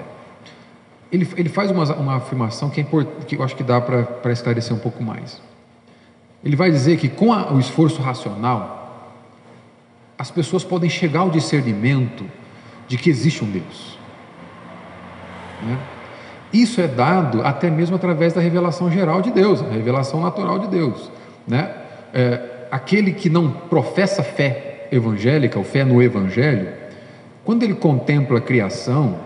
[1.12, 2.84] Ele, ele faz uma, uma afirmação que, é
[3.28, 5.42] que eu acho que dá para esclarecer um pouco mais.
[6.44, 9.14] Ele vai dizer que com a, o esforço racional,
[10.18, 12.26] as pessoas podem chegar ao discernimento
[12.88, 13.98] de que existe um Deus.
[15.62, 15.78] Né?
[16.54, 20.68] Isso é dado até mesmo através da revelação geral de Deus, a revelação natural de
[20.68, 21.12] Deus.
[21.48, 21.74] Né?
[22.14, 26.68] É, aquele que não professa fé evangélica, ou fé no Evangelho,
[27.46, 29.18] quando ele contempla a criação,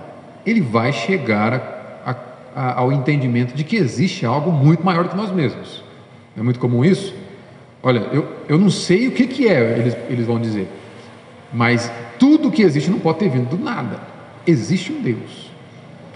[0.45, 2.15] ele vai chegar a,
[2.55, 5.83] a, ao entendimento de que existe algo muito maior que nós mesmos.
[6.37, 7.15] É muito comum isso?
[7.81, 10.67] Olha, eu, eu não sei o que, que é, eles, eles vão dizer,
[11.51, 13.99] mas tudo que existe não pode ter vindo do nada.
[14.45, 15.49] Existe um Deus.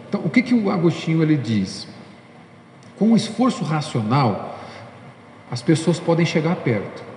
[0.08, 1.88] Então, o que, que o Agostinho ele diz?
[3.00, 4.60] Com o esforço racional,
[5.50, 7.13] as pessoas podem chegar perto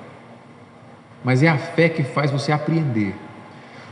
[1.26, 3.12] mas é a fé que faz você apreender.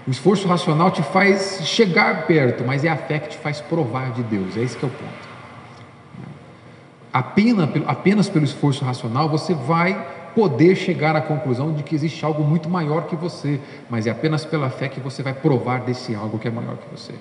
[0.07, 4.13] O esforço racional te faz chegar perto, mas é a fé que te faz provar
[4.13, 4.57] de Deus.
[4.57, 5.29] É esse que é o ponto.
[7.13, 10.01] Apenas, apenas pelo esforço racional você vai
[10.33, 14.45] poder chegar à conclusão de que existe algo muito maior que você, mas é apenas
[14.45, 17.15] pela fé que você vai provar desse algo que é maior que você.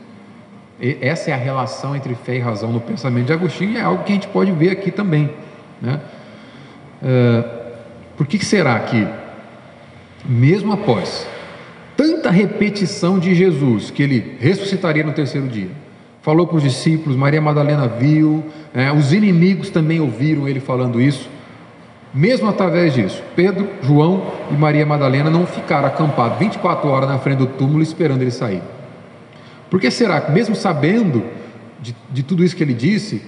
[0.79, 3.81] E essa é a relação entre fé e razão no pensamento de Agostinho e é
[3.81, 5.33] algo que a gente pode ver aqui também.
[5.81, 5.99] Né?
[7.01, 7.63] Uh,
[8.15, 9.22] por que será que
[10.25, 11.27] mesmo após
[11.95, 15.69] tanta repetição de Jesus, que ele ressuscitaria no terceiro dia.
[16.21, 21.29] Falou para os discípulos, Maria Madalena viu, é, os inimigos também ouviram ele falando isso.
[22.13, 27.39] Mesmo através disso, Pedro, João e Maria Madalena não ficaram acampados 24 horas na frente
[27.39, 28.61] do túmulo esperando ele sair.
[29.69, 31.23] Por que será que, mesmo sabendo
[31.81, 33.21] de, de tudo isso que ele disse,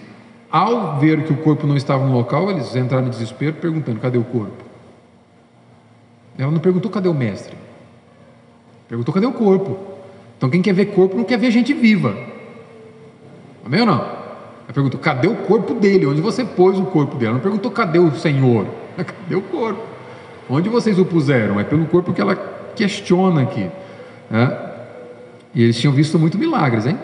[0.52, 4.18] ao ver que o corpo não estava no local, eles entraram em desespero perguntando: cadê
[4.18, 4.64] o corpo?
[6.38, 7.56] Ela não perguntou cadê o mestre.
[8.88, 9.78] Perguntou cadê o corpo.
[10.38, 12.16] Então quem quer ver corpo não quer ver gente viva.
[13.66, 14.02] Amém ou não?
[14.02, 16.06] Ela perguntou cadê o corpo dele?
[16.06, 17.28] Onde você pôs o corpo dele?
[17.28, 18.68] Ela não perguntou cadê o Senhor.
[18.96, 19.82] Cadê o corpo?
[20.50, 21.60] Onde vocês o puseram?
[21.60, 22.36] É pelo corpo que ela
[22.76, 23.70] questiona aqui.
[24.30, 24.66] Né?
[25.54, 26.98] E eles tinham visto muito milagres, hein?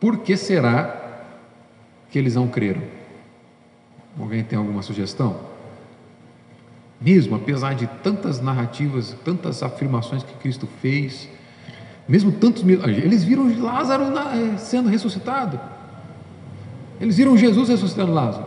[0.00, 1.22] Por que será
[2.10, 2.82] que eles não creram?
[4.18, 5.53] Alguém tem alguma sugestão?
[7.04, 11.28] Mesmo apesar de tantas narrativas, tantas afirmações que Cristo fez,
[12.08, 15.60] mesmo tantos eles viram Lázaro eh, sendo ressuscitado,
[16.98, 18.46] eles viram Jesus ressuscitando Lázaro,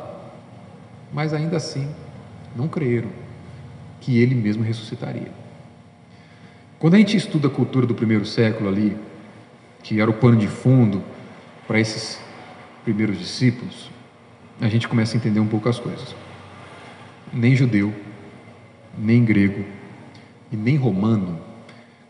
[1.13, 1.87] mas ainda assim
[2.55, 3.09] não creram
[4.01, 5.31] que ele mesmo ressuscitaria.
[6.79, 8.97] Quando a gente estuda a cultura do primeiro século ali,
[9.83, 11.03] que era o pano de fundo
[11.67, 12.19] para esses
[12.83, 13.91] primeiros discípulos,
[14.59, 16.15] a gente começa a entender um pouco as coisas.
[17.31, 17.93] Nem judeu,
[18.97, 19.63] nem grego
[20.51, 21.39] e nem romano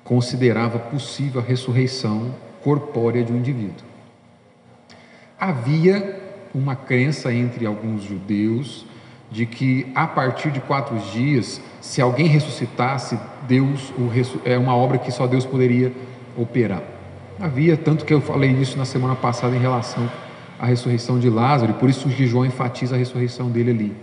[0.03, 2.33] considerava possível a ressurreição
[2.63, 3.85] corpórea de um indivíduo.
[5.39, 6.21] Havia
[6.53, 8.85] uma crença entre alguns judeus
[9.29, 13.93] de que a partir de quatro dias, se alguém ressuscitasse, Deus
[14.45, 15.91] é uma obra que só Deus poderia
[16.37, 16.81] operar.
[17.39, 20.09] Havia, tanto que eu falei isso na semana passada em relação
[20.57, 23.95] à ressurreição de Lázaro, e por isso que João enfatiza a ressurreição dele ali,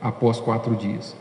[0.00, 1.16] após quatro dias.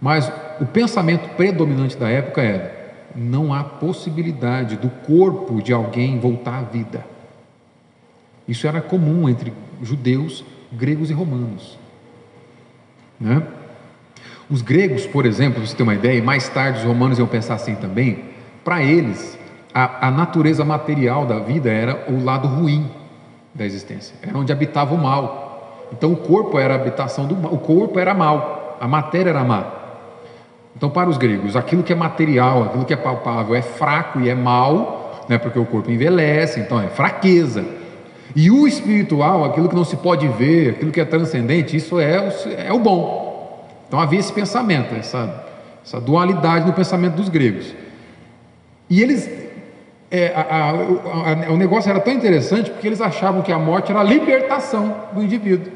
[0.00, 0.30] Mas
[0.60, 6.62] o pensamento predominante da época era: não há possibilidade do corpo de alguém voltar à
[6.62, 7.04] vida.
[8.46, 11.78] Isso era comum entre judeus, gregos e romanos.
[13.18, 13.42] Né?
[14.48, 17.26] Os gregos, por exemplo, para você ter uma ideia, e mais tarde os romanos iam
[17.26, 18.24] pensar assim também,
[18.62, 19.36] para eles,
[19.74, 22.88] a, a natureza material da vida era o lado ruim
[23.54, 25.88] da existência, era onde habitava o mal.
[25.92, 29.42] Então o corpo era a habitação do mal, o corpo era mal, a matéria era
[29.42, 29.75] má.
[30.76, 34.28] Então, para os gregos, aquilo que é material, aquilo que é palpável é fraco e
[34.28, 37.64] é mal, né, porque o corpo envelhece, então é fraqueza.
[38.34, 42.20] E o espiritual, aquilo que não se pode ver, aquilo que é transcendente, isso é
[42.20, 43.66] o, é o bom.
[43.88, 45.46] Então havia esse pensamento, essa,
[45.82, 47.74] essa dualidade no pensamento dos gregos.
[48.90, 49.30] E eles.
[50.08, 53.90] É, a, a, a, o negócio era tão interessante porque eles achavam que a morte
[53.90, 55.72] era a libertação do indivíduo.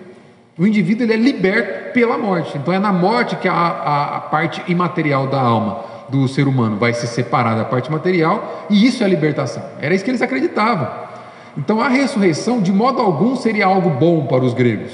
[0.60, 2.58] O indivíduo ele é liberto pela morte.
[2.58, 5.80] Então é na morte que a, a, a, parte imaterial da alma
[6.10, 9.62] do ser humano vai se separar da parte material, e isso é a libertação.
[9.80, 10.86] Era isso que eles acreditavam.
[11.56, 14.92] Então a ressurreição, de modo algum, seria algo bom para os gregos.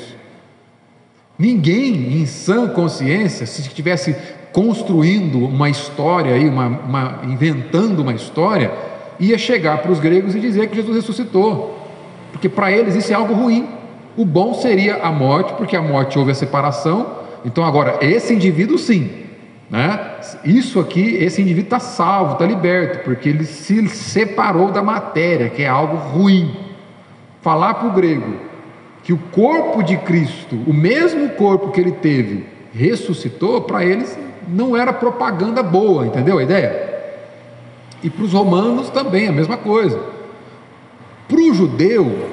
[1.37, 4.15] Ninguém em sã consciência, se estivesse
[4.53, 8.71] construindo uma história aí, uma, uma, inventando uma história,
[9.19, 11.77] ia chegar para os gregos e dizer que Jesus ressuscitou,
[12.31, 13.67] porque para eles isso é algo ruim.
[14.17, 17.07] O bom seria a morte, porque a morte houve a separação.
[17.45, 19.11] Então agora esse indivíduo sim,
[19.71, 20.13] né?
[20.45, 25.63] Isso aqui, esse indivíduo está salvo, está liberto, porque ele se separou da matéria, que
[25.63, 26.57] é algo ruim.
[27.43, 28.47] Falar para o grego
[29.07, 32.45] que o corpo de Cristo, o mesmo corpo que ele teve,
[32.75, 36.95] ressuscitou, para eles não era propaganda boa, entendeu a ideia?
[38.03, 40.01] E para os romanos também a mesma coisa.
[41.29, 42.31] Para o judeu,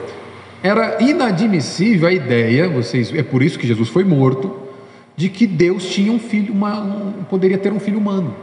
[0.64, 4.60] era inadmissível a ideia, vocês, é por isso que Jesus foi morto,
[5.14, 8.34] de que Deus tinha um filho, uma, um, poderia ter um filho humano,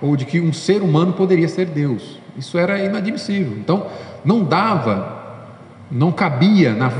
[0.00, 2.18] ou de que um ser humano poderia ser Deus.
[2.38, 3.52] Isso era inadmissível.
[3.58, 3.86] Então,
[4.24, 5.52] não dava,
[5.90, 6.90] não cabia na,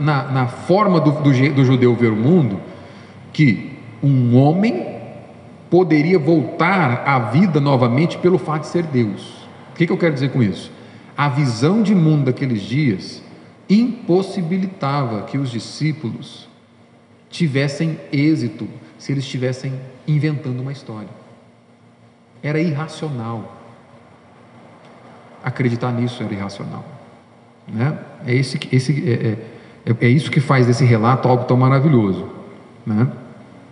[0.00, 2.60] na, na forma do, do, do judeu ver o mundo
[3.32, 4.96] que um homem
[5.70, 9.46] poderia voltar à vida novamente pelo fato de ser Deus.
[9.72, 10.72] O que, que eu quero dizer com isso?
[11.16, 13.24] A visão de mundo daqueles dias
[13.68, 16.48] impossibilitava que os discípulos
[17.28, 19.72] tivessem êxito se eles estivessem
[20.06, 21.08] inventando uma história.
[22.42, 23.56] Era irracional.
[25.42, 26.84] Acreditar nisso era irracional.
[27.66, 27.98] Né?
[28.26, 32.28] É, esse, esse, é, é, é isso que faz desse relato algo tão maravilhoso.
[32.84, 33.08] Né?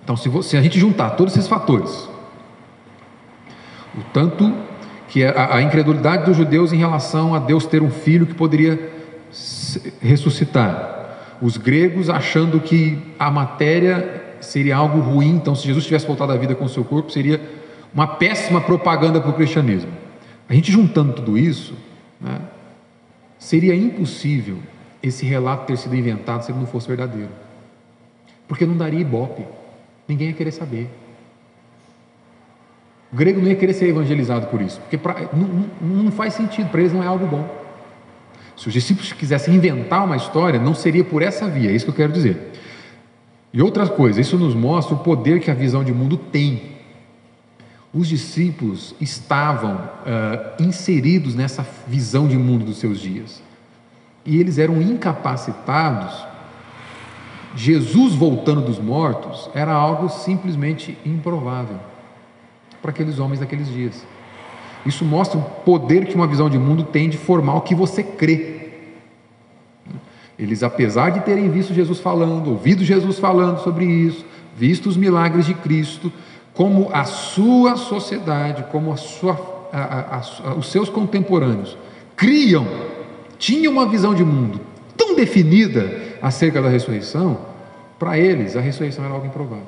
[0.03, 2.09] Então, se, você, se a gente juntar todos esses fatores,
[3.97, 4.53] o tanto
[5.09, 8.93] que a, a incredulidade dos judeus em relação a Deus ter um filho que poderia
[10.01, 16.33] ressuscitar, os gregos achando que a matéria seria algo ruim, então se Jesus tivesse voltado
[16.33, 17.41] à vida com o seu corpo, seria
[17.93, 19.91] uma péssima propaganda para o cristianismo.
[20.49, 21.75] A gente juntando tudo isso,
[22.21, 22.41] né,
[23.39, 24.59] seria impossível
[25.03, 27.31] esse relato ter sido inventado se ele não fosse verdadeiro.
[28.49, 29.45] Porque não daria ibope,
[30.07, 30.91] ninguém ia querer saber.
[33.13, 36.69] O grego não ia querer ser evangelizado por isso, porque pra, não, não faz sentido,
[36.69, 37.64] para eles não é algo bom.
[38.57, 41.91] Se os discípulos quisessem inventar uma história, não seria por essa via, é isso que
[41.91, 42.53] eu quero dizer.
[43.53, 46.75] E outra coisa, isso nos mostra o poder que a visão de mundo tem.
[47.93, 53.41] Os discípulos estavam uh, inseridos nessa visão de mundo dos seus dias.
[54.25, 56.13] E eles eram incapacitados.
[57.55, 61.79] Jesus voltando dos mortos era algo simplesmente improvável
[62.83, 64.05] para aqueles homens daqueles dias.
[64.87, 68.03] Isso mostra o poder que uma visão de mundo tem de formar o que você
[68.03, 68.55] crê.
[70.39, 74.25] Eles, apesar de terem visto Jesus falando, ouvido Jesus falando sobre isso,
[74.57, 76.13] visto os milagres de Cristo,
[76.53, 81.77] como a sua sociedade, como a sua, a, a, os seus contemporâneos
[82.17, 82.67] criam,
[83.39, 84.61] tinham uma visão de mundo
[84.97, 87.39] tão definida acerca da ressurreição,
[87.99, 89.67] para eles a ressurreição era algo improvável.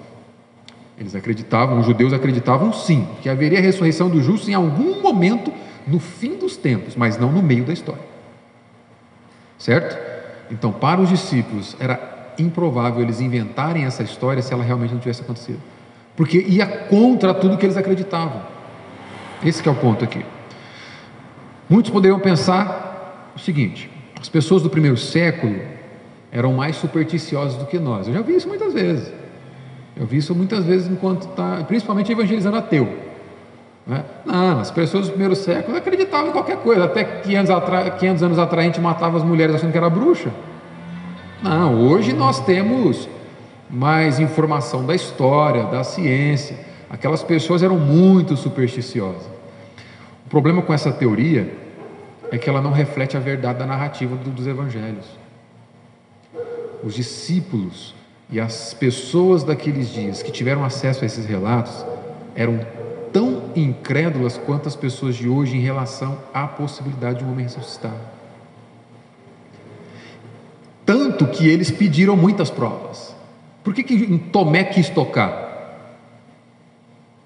[0.99, 5.53] Eles acreditavam, os judeus acreditavam sim, que haveria ressurreição dos justos em algum momento
[5.87, 8.03] no fim dos tempos, mas não no meio da história.
[9.59, 9.97] Certo?
[10.51, 15.23] Então, para os discípulos, era improvável eles inventarem essa história se ela realmente não tivesse
[15.23, 15.61] acontecido.
[16.17, 18.43] Porque ia contra tudo que eles acreditavam.
[19.45, 20.25] Esse é o ponto aqui.
[21.69, 23.91] Muitos poderiam pensar o seguinte:
[24.21, 25.61] as pessoas do primeiro século
[26.33, 28.09] eram mais supersticiosas do que nós.
[28.09, 29.13] Eu já vi isso muitas vezes.
[29.97, 32.87] Eu vi isso muitas vezes enquanto está, principalmente evangelizando ateu.
[33.87, 34.05] Né?
[34.27, 36.85] Não, as pessoas do primeiro século acreditavam em qualquer coisa.
[36.85, 37.91] Até 500, atra...
[37.93, 40.31] 500 anos atrás a gente matava as mulheres achando que era bruxa.
[41.43, 43.09] Não, hoje nós temos
[43.71, 46.59] mais informação da história, da ciência.
[46.91, 49.23] Aquelas pessoas eram muito supersticiosas.
[50.27, 51.55] O problema com essa teoria
[52.31, 55.07] é que ela não reflete a verdade da narrativa dos evangelhos.
[56.83, 57.95] Os discípulos
[58.31, 61.85] e as pessoas daqueles dias que tiveram acesso a esses relatos
[62.35, 62.61] eram
[63.13, 67.95] tão incrédulas quanto as pessoas de hoje em relação à possibilidade de um homem ressuscitar.
[70.85, 73.15] Tanto que eles pediram muitas provas.
[73.65, 75.47] Por que, que Tomé quis tocar?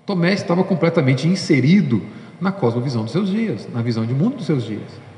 [0.06, 2.02] Tomé estava completamente inserido
[2.40, 5.09] na cosmovisão dos seus dias, na visão de mundo dos seus dias.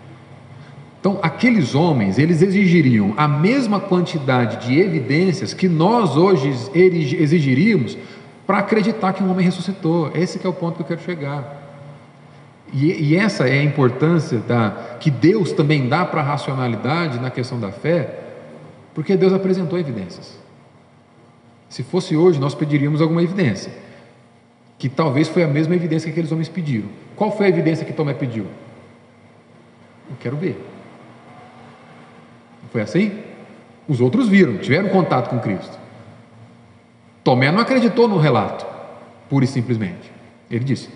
[1.03, 7.99] Então, aqueles homens, eles exigiriam a mesma quantidade de evidências que nós hoje exigiríamos
[8.47, 10.13] para acreditar que um homem ressuscitou.
[10.15, 11.61] Esse é o ponto que eu quero chegar.
[12.73, 17.33] E, e essa é a importância da, que Deus também dá para a racionalidade na
[17.33, 18.21] questão da fé,
[18.95, 20.39] porque Deus apresentou evidências.
[21.69, 23.73] Se fosse hoje, nós pediríamos alguma evidência,
[24.79, 26.89] que talvez foi a mesma evidência que aqueles homens pediram.
[27.17, 28.47] Qual foi a evidência que Tomé pediu?
[30.09, 30.72] Eu quero ver.
[32.73, 33.13] Foi assim?
[33.87, 35.79] Os outros viram, tiveram contato com Cristo.
[37.23, 38.67] Tomé não acreditou no relato,
[39.29, 40.11] pura e simplesmente.
[40.51, 40.89] Ele disse: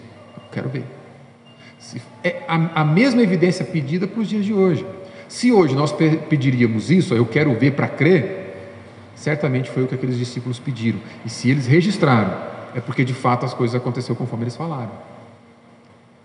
[0.50, 0.84] Quero ver.
[2.24, 4.84] É a, a mesma evidência pedida para os dias de hoje.
[5.28, 8.72] Se hoje nós pediríamos isso, eu quero ver para crer,
[9.14, 10.98] certamente foi o que aqueles discípulos pediram.
[11.24, 12.36] E se eles registraram,
[12.74, 14.90] é porque de fato as coisas aconteceram conforme eles falaram.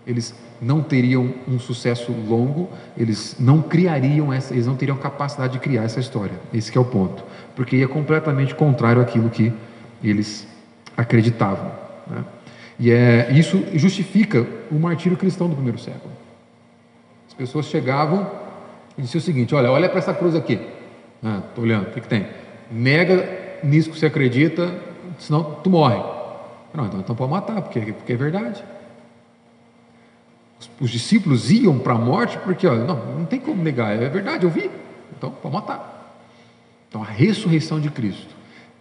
[0.06, 5.58] Eles não teriam um sucesso longo, eles não criariam essa, eles não teriam capacidade de
[5.58, 6.34] criar essa história.
[6.52, 7.24] Esse é o ponto,
[7.54, 9.52] porque ia completamente contrário àquilo que
[10.02, 10.46] eles
[10.96, 11.70] acreditavam.
[12.08, 12.24] Né?
[12.78, 16.12] E é, isso justifica o martírio cristão do primeiro século.
[17.28, 18.28] As pessoas chegavam
[18.98, 20.54] e diziam o seguinte: olha, olha para essa cruz aqui.
[20.54, 22.26] Estou ah, olhando, o que, que tem?
[22.70, 24.74] Nega nisso que você acredita,
[25.18, 26.02] senão tu morre.
[26.74, 28.62] Não, então, então pode matar, porque, porque é verdade.
[30.62, 34.08] Os, os discípulos iam para a morte porque, olha, não, não tem como negar, é
[34.08, 34.70] verdade, eu vi,
[35.16, 36.20] então pode matar.
[36.88, 38.34] Então a ressurreição de Cristo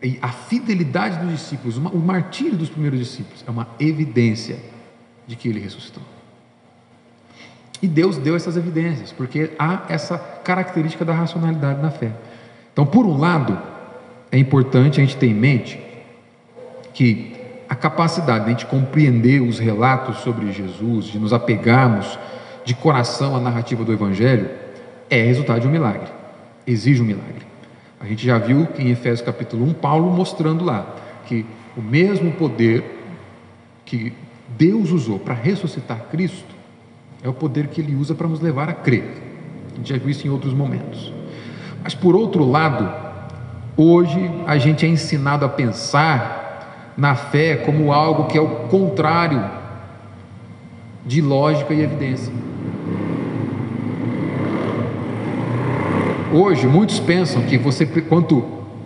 [0.04, 4.60] e a fidelidade dos discípulos, o martírio dos primeiros discípulos, é uma evidência
[5.26, 6.04] de que ele ressuscitou.
[7.82, 12.12] E Deus deu essas evidências, porque há essa característica da racionalidade na fé.
[12.72, 13.60] Então, por um lado,
[14.32, 15.80] é importante a gente ter em mente
[16.94, 17.41] que
[17.72, 22.20] a capacidade de a gente compreender os relatos sobre Jesus, de nos apegarmos
[22.66, 24.50] de coração à narrativa do Evangelho,
[25.10, 26.12] é resultado de um milagre,
[26.68, 27.46] exige um milagre.
[27.98, 31.46] A gente já viu em Efésios capítulo 1, Paulo mostrando lá que
[31.78, 32.84] o mesmo poder
[33.86, 34.12] que
[34.50, 36.54] Deus usou para ressuscitar Cristo
[37.24, 39.14] é o poder que ele usa para nos levar a crer.
[39.72, 41.14] A gente já viu isso em outros momentos.
[41.82, 42.94] Mas por outro lado,
[43.78, 46.41] hoje a gente é ensinado a pensar
[47.02, 49.44] na fé como algo que é o contrário
[51.04, 52.32] de lógica e evidência.
[56.32, 58.46] Hoje, muitos pensam que você, quanto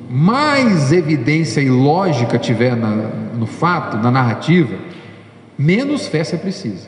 [0.10, 4.78] mais evidência e lógica tiver na, no fato, na narrativa,
[5.58, 6.88] menos fé você precisa.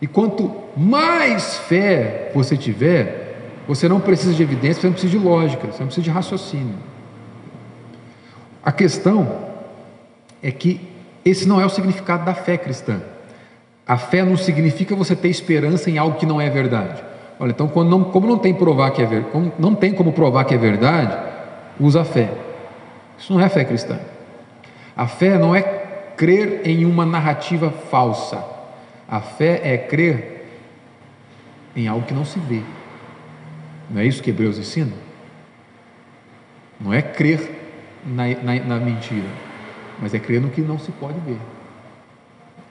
[0.00, 5.24] E quanto mais fé você tiver, você não precisa de evidência, você não precisa de
[5.24, 6.76] lógica, você não precisa de raciocínio.
[8.66, 9.46] A questão
[10.42, 10.80] é que
[11.24, 13.00] esse não é o significado da fé cristã.
[13.86, 17.00] A fé não significa você ter esperança em algo que não é verdade.
[17.38, 20.54] Olha, então não, como não tem provar que é como não tem como provar que
[20.54, 21.16] é verdade,
[21.78, 22.28] usa a fé.
[23.16, 24.00] Isso não é fé cristã.
[24.96, 25.62] A fé não é
[26.16, 28.44] crer em uma narrativa falsa.
[29.08, 30.44] A fé é crer
[31.76, 32.62] em algo que não se vê.
[33.88, 34.92] Não é isso que Hebreus ensina?
[36.80, 37.55] Não é crer
[38.06, 39.28] na, na, na mentira,
[40.00, 41.38] mas é crer no que não se pode ver.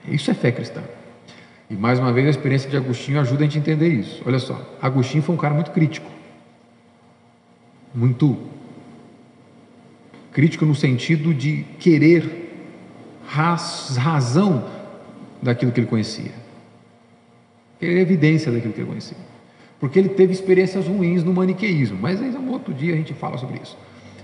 [0.08, 0.82] Isso é fé cristã.
[1.68, 4.22] E mais uma vez a experiência de Agostinho ajuda a gente a entender isso.
[4.24, 6.08] Olha só, Agostinho foi um cara muito crítico.
[7.94, 8.38] Muito
[10.32, 12.44] crítico no sentido de querer
[13.26, 14.64] raz, razão
[15.42, 16.30] daquilo que ele conhecia.
[17.80, 19.16] Querer evidência daquilo que ele conhecia.
[19.80, 23.36] Porque ele teve experiências ruins no maniqueísmo, mas aí um outro dia a gente fala
[23.36, 23.76] sobre isso.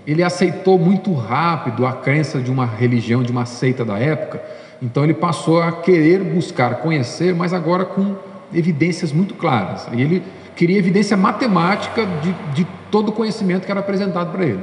[0.07, 4.43] Ele aceitou muito rápido a crença de uma religião, de uma seita da época,
[4.83, 8.17] então ele passou a querer buscar conhecer, mas agora com
[8.53, 9.89] evidências muito claras.
[9.93, 10.23] E ele
[10.57, 14.63] queria evidência matemática de, de todo o conhecimento que era apresentado para ele.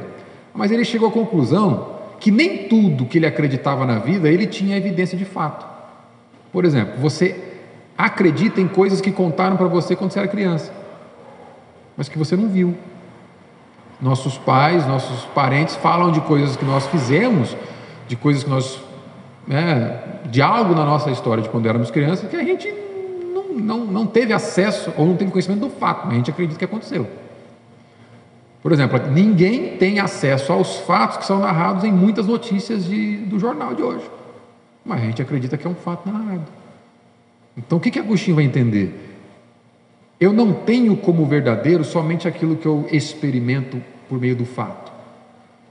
[0.54, 4.76] Mas ele chegou à conclusão que nem tudo que ele acreditava na vida ele tinha
[4.76, 5.66] evidência de fato.
[6.52, 7.36] Por exemplo, você
[7.98, 10.74] acredita em coisas que contaram para você quando você era criança,
[11.96, 12.76] mas que você não viu.
[14.02, 17.56] Nossos pais, nossos parentes falam de coisas que nós fizemos,
[18.08, 18.82] de coisas que nós.
[19.47, 22.72] Né, de algo na nossa história de quando éramos crianças que a gente
[23.34, 26.60] não, não, não teve acesso ou não teve conhecimento do fato, mas a gente acredita
[26.60, 27.08] que aconteceu.
[28.62, 33.39] Por exemplo, ninguém tem acesso aos fatos que são narrados em muitas notícias de, do
[33.39, 34.10] jornal de hoje.
[34.86, 36.45] Mas a gente acredita que é um fato narrado.
[37.58, 39.09] Então o que, que Agostinho vai entender?
[40.20, 44.91] Eu não tenho como verdadeiro somente aquilo que eu experimento por meio do fato.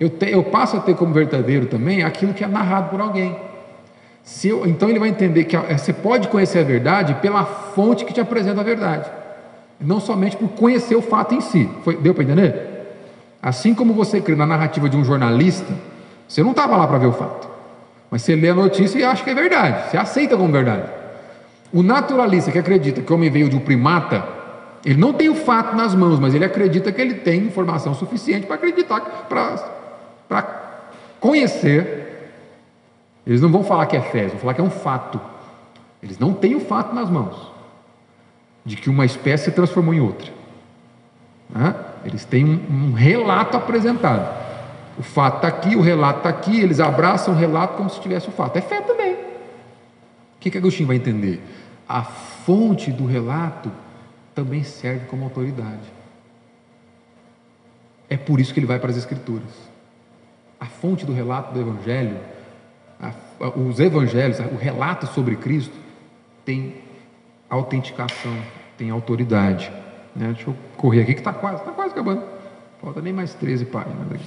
[0.01, 3.37] Eu, te, eu passo a ter como verdadeiro também aquilo que é narrado por alguém.
[4.45, 8.21] Eu, então ele vai entender que você pode conhecer a verdade pela fonte que te
[8.21, 9.11] apresenta a verdade,
[9.81, 11.69] não somente por conhecer o fato em si.
[11.83, 12.69] Foi, deu para entender?
[13.43, 15.73] Assim como você crê na narrativa de um jornalista,
[16.27, 17.49] você não estava lá para ver o fato,
[18.11, 20.85] mas você lê a notícia e acha que é verdade, você aceita como verdade.
[21.73, 24.38] O naturalista que acredita que o homem veio de um primata,
[24.85, 28.47] ele não tem o fato nas mãos, mas ele acredita que ele tem informação suficiente
[28.47, 30.81] para acreditar, para
[31.21, 32.33] conhecer.
[33.27, 35.21] Eles não vão falar que é fé, vão falar que é um fato.
[36.03, 37.53] Eles não têm o fato nas mãos
[38.65, 40.31] de que uma espécie se transformou em outra.
[41.51, 41.75] Né?
[42.05, 44.47] Eles têm um, um relato apresentado.
[44.99, 48.29] O fato está aqui, o relato está aqui, eles abraçam o relato como se tivesse
[48.29, 48.57] o fato.
[48.57, 49.15] É fé também.
[49.15, 51.43] O que, que Agostinho vai entender?
[51.89, 53.73] A fonte do relato
[54.39, 55.83] também serve como autoridade.
[58.09, 59.51] É por isso que ele vai para as Escrituras.
[60.61, 62.17] A fonte do relato do Evangelho,
[63.01, 63.11] a,
[63.41, 65.75] a, os Evangelhos, o relato sobre Cristo,
[66.45, 66.77] tem
[67.51, 68.37] autenticação,
[68.77, 69.73] tem autoridade.
[70.15, 70.29] Né?
[70.29, 72.23] Deixa eu correr aqui que está quase, está quase acabando.
[72.81, 74.25] Falta nem mais 13 páginas aqui.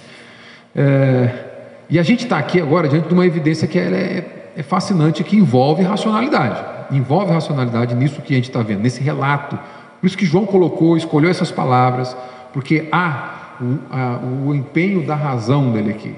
[0.76, 1.46] É,
[1.90, 5.38] e a gente está aqui agora diante de uma evidência que é, é fascinante, que
[5.38, 6.96] envolve racionalidade.
[6.96, 9.58] Envolve racionalidade nisso que a gente está vendo, nesse relato.
[10.02, 12.18] Por isso que João colocou, escolheu essas palavras,
[12.52, 16.16] porque há o, a, o empenho da razão dele aqui.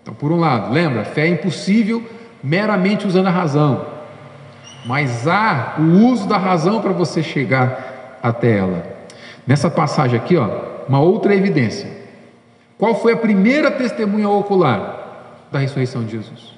[0.00, 2.00] Então, por um lado, lembra, fé é impossível
[2.40, 3.84] meramente usando a razão,
[4.86, 8.86] mas há o uso da razão para você chegar até ela.
[9.44, 10.48] Nessa passagem aqui, ó,
[10.88, 11.90] uma outra evidência.
[12.78, 16.54] Qual foi a primeira testemunha ocular da ressurreição de Jesus?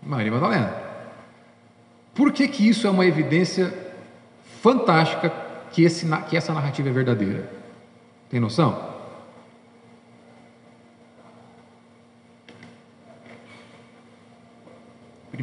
[0.00, 0.85] Maria Madalena.
[2.16, 3.72] Por que, que isso é uma evidência
[4.62, 5.30] fantástica
[5.70, 7.48] que, esse, que essa narrativa é verdadeira?
[8.28, 8.96] Tem noção?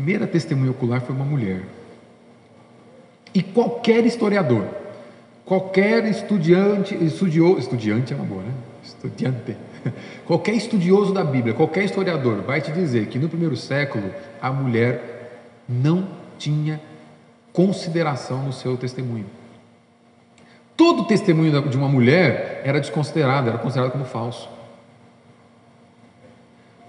[0.04, 1.62] primeira testemunha ocular foi uma mulher.
[3.34, 4.66] E qualquer historiador,
[5.46, 8.52] qualquer estudiante, estudioso, estudiante é uma boa, né?
[8.84, 9.56] Estudiante.
[10.26, 14.10] Qualquer estudioso da Bíblia, qualquer historiador vai te dizer que no primeiro século
[14.42, 16.08] a mulher não
[16.38, 16.82] tinha
[17.52, 19.26] consideração no seu testemunho.
[20.76, 24.50] Todo testemunho de uma mulher era desconsiderado, era considerado como falso.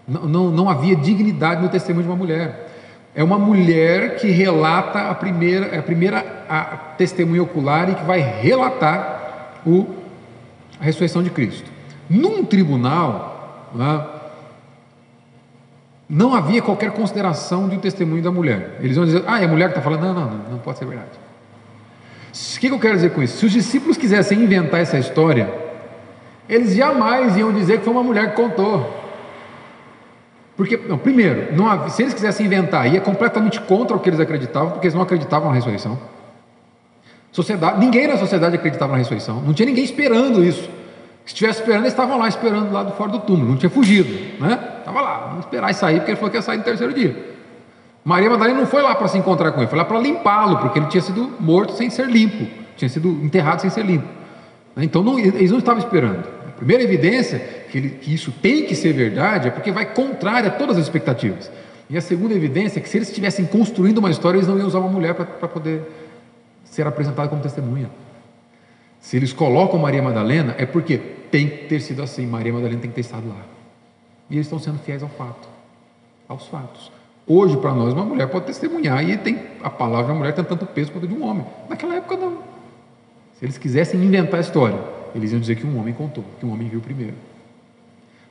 [0.08, 2.70] Não, não, não havia dignidade no testemunho de uma mulher.
[3.14, 8.04] É uma mulher que relata a primeira, é a primeira a testemunha ocular e que
[8.04, 9.86] vai relatar o,
[10.80, 11.70] a ressurreição de Cristo.
[12.08, 14.04] Num tribunal, né,
[16.08, 18.78] não havia qualquer consideração de um testemunho da mulher.
[18.80, 20.02] Eles vão dizer, ah, é a mulher que está falando?
[20.02, 21.10] Não, não, não, não pode ser verdade.
[22.30, 23.38] O que eu quero dizer com isso?
[23.38, 25.52] Se os discípulos quisessem inventar essa história,
[26.48, 29.02] eles jamais iam dizer que foi uma mulher que contou.
[30.56, 34.72] Porque, não, primeiro, não, se eles quisessem inventar, ia completamente contra o que eles acreditavam,
[34.72, 35.98] porque eles não acreditavam na ressurreição.
[37.32, 40.70] Sociedade, ninguém na sociedade acreditava na ressurreição, não tinha ninguém esperando isso.
[41.24, 44.42] Se estivesse esperando, eles estavam lá esperando lá do fora do túmulo, não tinha fugido,
[44.42, 44.58] né?
[44.78, 47.34] Estava lá, esperar e sair, porque ele falou que ia sair no terceiro dia.
[48.04, 50.78] Maria Madalena não foi lá para se encontrar com ele, foi lá para limpá-lo, porque
[50.78, 52.46] ele tinha sido morto sem ser limpo,
[52.76, 54.06] tinha sido enterrado sem ser limpo.
[54.76, 56.26] Então não, eles não estavam esperando.
[56.46, 57.38] A primeira evidência
[57.70, 60.82] que, ele, que isso tem que ser verdade é porque vai contrária a todas as
[60.82, 61.50] expectativas.
[61.88, 64.66] E a segunda evidência é que se eles estivessem construindo uma história, eles não iam
[64.66, 65.82] usar uma mulher para poder
[66.64, 67.88] ser apresentada como testemunha.
[69.04, 70.96] Se eles colocam Maria Madalena, é porque
[71.30, 72.26] tem que ter sido assim.
[72.26, 73.44] Maria Madalena tem que ter estado lá.
[74.30, 75.46] E eles estão sendo fiéis ao fato,
[76.26, 76.90] aos fatos.
[77.26, 80.64] Hoje, para nós, uma mulher pode testemunhar e tem a palavra da mulher tem tanto
[80.64, 81.44] peso quanto de um homem.
[81.68, 82.38] Naquela época, não.
[83.38, 84.78] Se eles quisessem inventar a história,
[85.14, 87.14] eles iam dizer que um homem contou, que um homem viu primeiro.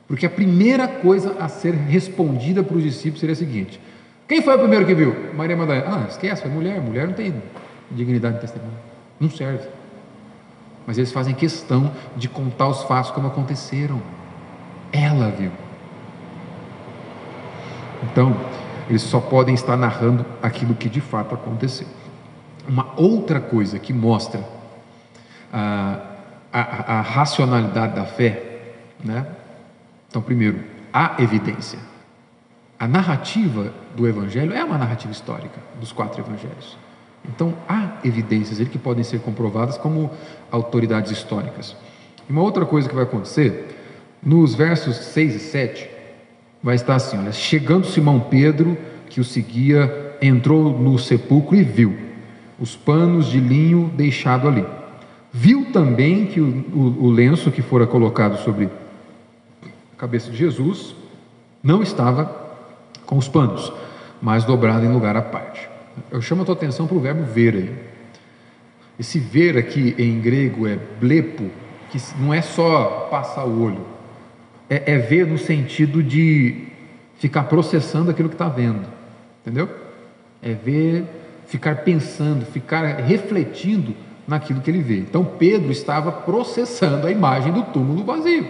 [0.08, 3.80] Porque a primeira coisa a ser respondida para os discípulos seria a seguinte:
[4.26, 5.14] quem foi o primeiro que viu?
[5.36, 5.86] Maria Madalena.
[5.86, 6.80] Ah, esquece, foi mulher.
[6.80, 7.32] Mulher não tem
[7.92, 8.74] dignidade de testemunho.
[9.20, 9.68] Não serve.
[10.86, 14.02] Mas eles fazem questão de contar os fatos como aconteceram.
[14.92, 15.50] Ela viu.
[18.02, 18.36] Então,
[18.88, 21.86] eles só podem estar narrando aquilo que de fato aconteceu.
[22.68, 24.44] Uma outra coisa que mostra
[25.52, 26.00] a,
[26.52, 29.26] a, a racionalidade da fé, né?
[30.08, 30.62] Então, primeiro,
[30.92, 31.78] há evidência.
[32.78, 36.76] A narrativa do Evangelho é uma narrativa histórica dos quatro Evangelhos.
[37.28, 40.10] Então, há evidências ali que podem ser comprovadas como
[40.50, 41.76] autoridades históricas.
[42.28, 43.76] Uma outra coisa que vai acontecer,
[44.22, 45.90] nos versos 6 e 7,
[46.62, 48.76] vai estar assim: olha, chegando Simão Pedro,
[49.08, 51.96] que o seguia, entrou no sepulcro e viu
[52.58, 54.64] os panos de linho deixado ali.
[55.32, 58.68] Viu também que o, o, o lenço que fora colocado sobre
[59.64, 60.94] a cabeça de Jesus
[61.62, 62.44] não estava
[63.04, 63.72] com os panos,
[64.22, 65.73] mas dobrado em lugar à parte.
[66.10, 67.72] Eu chamo a tua atenção para o verbo ver aí.
[68.98, 71.50] Esse ver aqui em grego é blepo,
[71.90, 73.84] que não é só passar o olho,
[74.70, 76.68] é, é ver no sentido de
[77.18, 78.86] ficar processando aquilo que está vendo,
[79.40, 79.68] entendeu?
[80.42, 81.04] É ver,
[81.46, 83.94] ficar pensando, ficar refletindo
[84.26, 84.98] naquilo que ele vê.
[84.98, 88.46] Então Pedro estava processando a imagem do túmulo vazio.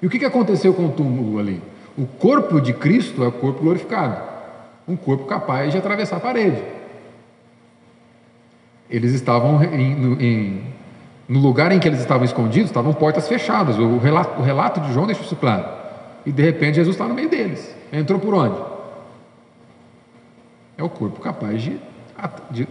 [0.00, 1.60] E o que, que aconteceu com o túmulo ali?
[1.96, 4.33] O corpo de Cristo é o corpo glorificado,
[4.86, 6.62] um corpo capaz de atravessar a parede.
[8.88, 10.62] Eles estavam em, em,
[11.28, 13.78] no lugar em que eles estavam escondidos, estavam portas fechadas.
[13.78, 15.64] O relato, o relato de João deixa isso claro.
[16.26, 17.74] E de repente Jesus está no meio deles.
[17.92, 18.56] Entrou por onde?
[20.76, 21.78] É o corpo capaz de,
[22.50, 22.68] de,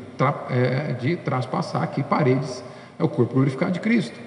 [0.49, 2.63] é, de traspassar aqui paredes.
[2.99, 4.17] É o corpo glorificado de Cristo.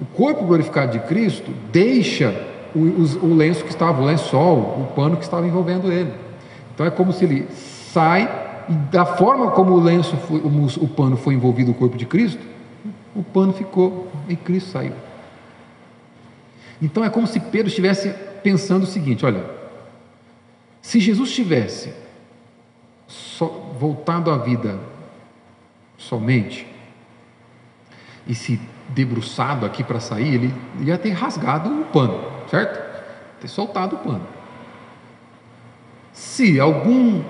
[0.00, 2.34] O corpo glorificado de Cristo deixa
[2.74, 6.12] o, o, lenço que estava, o lençol, o pano que estava envolvendo ele.
[6.76, 8.28] Então é como se ele sai
[8.68, 12.04] e da forma como o lenço, foi, o, o pano foi envolvido no corpo de
[12.04, 12.40] Cristo,
[13.14, 14.92] o pano ficou e Cristo saiu.
[16.80, 19.44] Então é como se Pedro estivesse pensando o seguinte: olha,
[20.80, 21.92] se Jesus tivesse
[23.80, 24.78] voltado à vida
[25.96, 26.66] somente
[28.26, 28.60] e se
[28.90, 33.40] debruçado aqui para sair, ele ia ter rasgado o pano certo?
[33.40, 34.26] Ter soltado o pano.
[36.16, 37.22] Se algum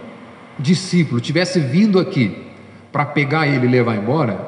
[0.57, 2.47] discípulo tivesse vindo aqui
[2.93, 4.39] para pegar ele e levar embora,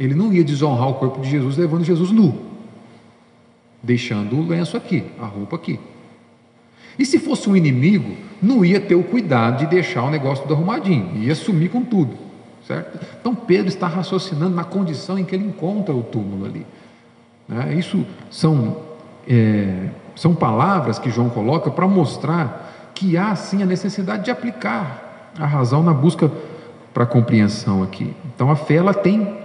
[0.00, 2.40] ele não ia desonrar o corpo de Jesus levando Jesus nu,
[3.82, 5.78] deixando o lenço aqui, a roupa aqui.
[6.98, 10.54] E se fosse um inimigo, não ia ter o cuidado de deixar o negócio tudo
[10.54, 12.16] arrumadinho, ia sumir com tudo,
[12.66, 12.98] certo?
[13.20, 16.66] Então Pedro está raciocinando na condição em que ele encontra o túmulo ali.
[17.46, 17.74] Né?
[17.74, 18.78] Isso são
[19.28, 22.65] é, são palavras que João coloca para mostrar
[22.96, 26.30] que há sim a necessidade de aplicar a razão na busca
[26.94, 28.16] para a compreensão aqui.
[28.34, 29.36] Então a fé ela tem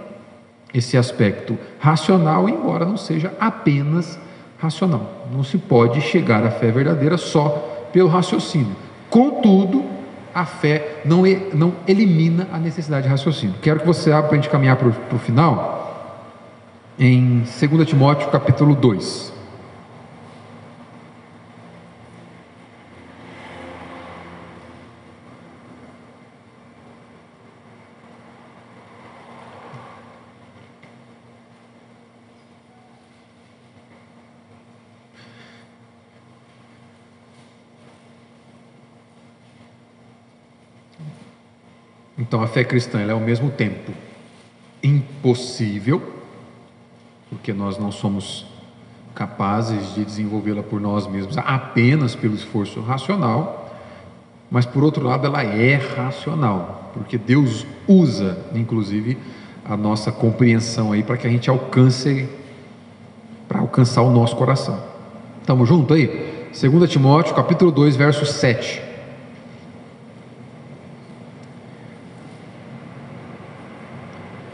[0.72, 4.18] esse aspecto racional, embora não seja apenas
[4.58, 5.28] racional.
[5.30, 8.74] Não se pode chegar à fé verdadeira só pelo raciocínio.
[9.10, 9.84] Contudo,
[10.34, 13.54] a fé não, não elimina a necessidade de raciocínio.
[13.60, 16.16] Quero que você abra para a gente caminhar para o final,
[16.98, 19.31] em 2 Timóteo capítulo 2.
[42.32, 43.92] Então a fé cristã é ao mesmo tempo
[44.82, 46.02] impossível,
[47.28, 48.46] porque nós não somos
[49.14, 53.76] capazes de desenvolvê-la por nós mesmos apenas pelo esforço racional,
[54.50, 59.18] mas por outro lado ela é racional, porque Deus usa, inclusive,
[59.62, 62.26] a nossa compreensão aí para que a gente alcance
[63.46, 64.82] para alcançar o nosso coração.
[65.38, 66.48] Estamos juntos aí?
[66.58, 68.91] 2 Timóteo, capítulo 2, verso 7.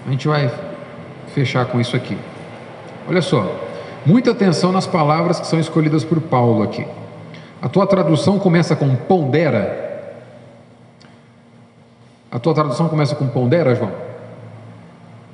[0.09, 0.51] A gente vai
[1.35, 2.17] fechar com isso aqui.
[3.07, 3.47] Olha só,
[4.07, 6.87] muita atenção nas palavras que são escolhidas por Paulo aqui.
[7.61, 10.17] A tua tradução começa com pondera.
[12.31, 13.93] A tua tradução começa com pondera, João?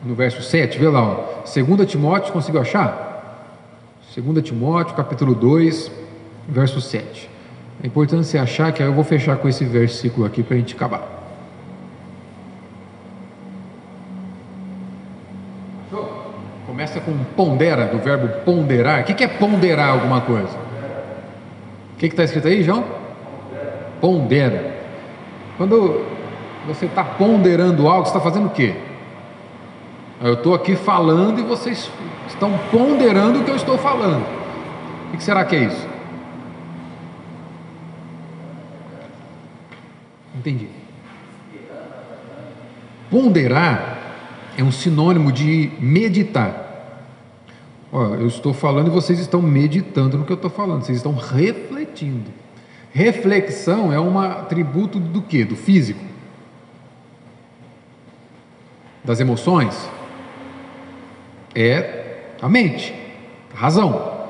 [0.05, 1.25] No verso 7, vê lá, ó.
[1.45, 3.47] 2 Timóteo, conseguiu achar?
[4.13, 5.89] 2 Timóteo, capítulo 2,
[6.49, 7.31] verso 7.
[7.81, 10.59] É importante você achar que aí eu vou fechar com esse versículo aqui para a
[10.59, 11.15] gente acabar.
[16.75, 19.01] Começa com pondera, do verbo ponderar.
[19.01, 20.57] O que é ponderar alguma coisa?
[21.95, 22.85] O que está escrito aí, João?
[24.01, 24.75] Pondera.
[25.57, 26.05] Quando
[26.67, 28.75] você está ponderando algo, você está fazendo o quê?
[30.21, 31.91] Eu estou aqui falando e vocês
[32.29, 34.25] estão ponderando o que eu estou falando.
[35.13, 35.89] O que será que é isso?
[40.35, 40.69] Entendi.
[43.11, 43.99] Ponderar
[44.59, 46.64] é um sinônimo de meditar.
[47.97, 51.15] Ó, eu estou falando e vocês estão meditando no que eu estou falando, vocês estão
[51.15, 52.29] refletindo.
[52.93, 55.45] Reflexão é um atributo do que?
[55.45, 56.05] Do físico?
[59.05, 59.89] Das emoções?
[61.55, 62.93] É a mente,
[63.55, 64.27] a razão.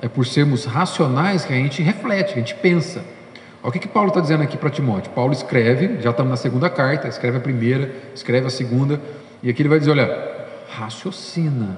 [0.00, 3.04] É por sermos racionais que a gente reflete, que a gente pensa.
[3.60, 5.10] Olha o que, que Paulo está dizendo aqui para Timóteo.
[5.10, 9.00] Paulo escreve, já estamos na segunda carta, escreve a primeira, escreve a segunda,
[9.42, 11.76] e aqui ele vai dizer: olha, raciocina,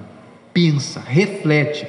[0.53, 1.86] pensa, reflete.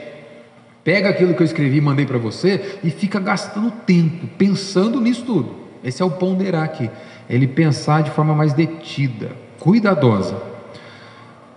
[0.83, 5.23] Pega aquilo que eu escrevi e mandei para você e fica gastando tempo pensando nisso
[5.23, 5.55] tudo.
[5.83, 6.89] Esse é o ponderar aqui.
[7.29, 10.41] Ele pensar de forma mais detida, cuidadosa.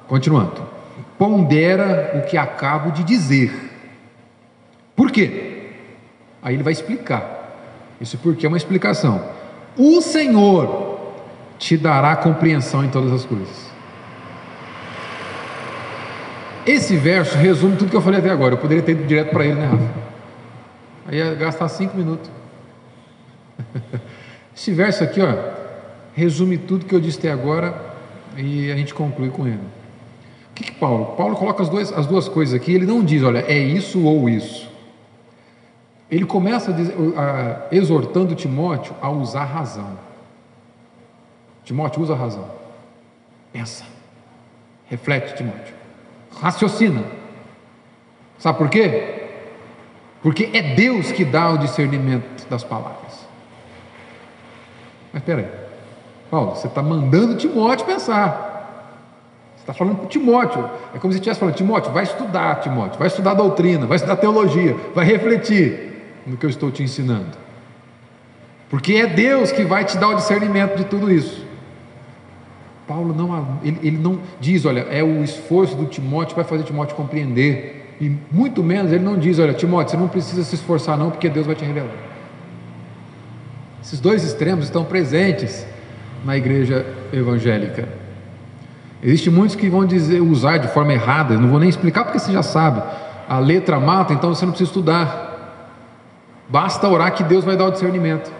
[0.07, 0.63] Continuando.
[1.19, 3.53] Pondera o que acabo de dizer.
[4.95, 5.71] Por quê?
[6.43, 7.35] Aí ele vai explicar.
[8.01, 9.25] Isso porque é uma explicação.
[9.77, 11.15] O Senhor
[11.59, 13.74] te dará compreensão em todas as coisas.
[16.67, 18.55] Esse verso resume tudo que eu falei até agora.
[18.55, 19.91] Eu poderia ter ido direto para ele, né, Rafa?
[21.07, 22.31] Aí ia gastar cinco minutos.
[24.57, 25.35] Esse verso aqui, ó,
[26.15, 27.95] resume tudo que eu disse até agora
[28.37, 29.59] e a gente conclui com ele.
[29.59, 31.17] O que, que Paulo?
[31.17, 32.73] Paulo coloca as duas, as duas coisas aqui.
[32.73, 34.73] Ele não diz, olha, é isso ou isso.
[36.11, 39.99] Ele começa a dizer, a, exortando Timóteo a usar razão.
[41.65, 42.49] Timóteo, usa a razão.
[43.53, 43.85] Pensa.
[44.89, 45.84] Reflete, Timóteo
[46.41, 47.03] raciocina.
[48.39, 49.23] Sabe por quê?
[50.23, 53.27] Porque é Deus que dá o discernimento das palavras.
[55.13, 55.49] Mas espera aí,
[56.31, 58.55] Paulo, você está mandando Timóteo pensar.
[59.55, 60.69] Você está falando para Timóteo.
[60.95, 64.77] É como se estivesse falando, Timóteo, vai estudar, Timóteo, vai estudar doutrina, vai estudar teologia,
[64.95, 67.37] vai refletir no que eu estou te ensinando.
[68.71, 71.44] Porque é Deus que vai te dar o discernimento de tudo isso.
[72.87, 76.95] Paulo não, ele, ele não diz, olha, é o esforço do Timóteo vai fazer Timóteo
[76.95, 77.97] compreender.
[78.01, 81.29] E muito menos ele não diz, olha, Timóteo, você não precisa se esforçar não, porque
[81.29, 81.95] Deus vai te revelar.
[83.83, 85.67] Esses dois extremos estão presentes
[86.25, 87.89] na igreja evangélica.
[89.03, 92.33] Existem muitos que vão dizer, usar de forma errada, não vou nem explicar porque você
[92.33, 92.83] já sabe.
[93.29, 95.25] A letra mata, então você não precisa estudar.
[96.49, 98.31] Basta orar que Deus vai dar o discernimento.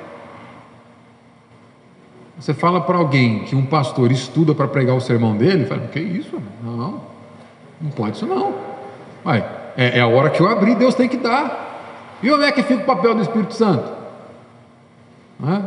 [2.39, 6.01] Você fala para alguém que um pastor estuda para pregar o sermão dele, fala, que
[6.01, 6.41] isso?
[6.63, 7.01] Não,
[7.81, 8.55] não pode isso não.
[9.77, 12.19] É, é, a hora que eu abrir, Deus tem que dar.
[12.23, 13.93] E onde é que fica o papel do Espírito Santo?
[15.43, 15.63] É?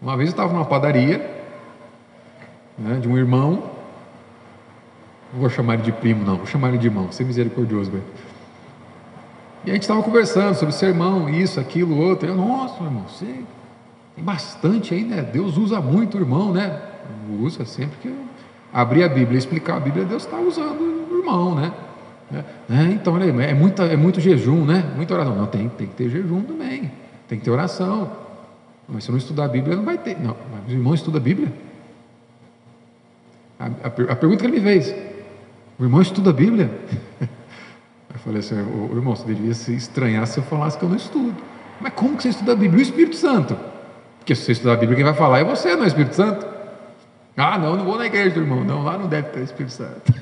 [0.00, 1.18] Uma vez eu estava numa padaria
[2.78, 3.62] né, de um irmão,
[5.32, 7.90] não vou chamar ele de primo, não, vou chamar ele de irmão, ser misericordioso.
[7.90, 8.04] Velho.
[9.64, 12.28] E a gente estava conversando sobre sermão, isso, aquilo, outro.
[12.28, 13.40] Eu, nossa, irmão, você
[14.22, 15.22] bastante aí, né?
[15.22, 16.80] Deus usa muito o irmão, né?
[17.40, 18.14] Usa sempre que
[18.72, 21.72] abrir a Bíblia e explicar a Bíblia, Deus está usando o irmão, né?
[22.32, 22.90] É, né?
[22.92, 24.84] então, é, muita, é muito jejum, né?
[24.96, 25.36] Muita oração.
[25.36, 26.90] Não, tem, tem que ter jejum também.
[27.28, 28.10] Tem que ter oração.
[28.88, 30.18] Mas se não estudar a Bíblia, não vai ter.
[30.20, 31.52] Não, mas o irmão estuda a Bíblia?
[33.58, 34.94] A, a, a pergunta que ele me fez:
[35.78, 36.70] o irmão estuda a Bíblia?
[38.12, 40.96] Eu falei assim: o, irmão, você deveria se estranhar se eu falasse que eu não
[40.96, 41.34] estudo.
[41.80, 42.78] Mas como que você estuda a Bíblia?
[42.78, 43.56] O Espírito Santo?
[44.26, 46.44] Porque se você estudar a Bíblia, quem vai falar é você, não é Espírito Santo.
[47.36, 48.64] Ah, não, não vou na igreja do irmão.
[48.64, 50.12] Não, lá não deve ter Espírito Santo.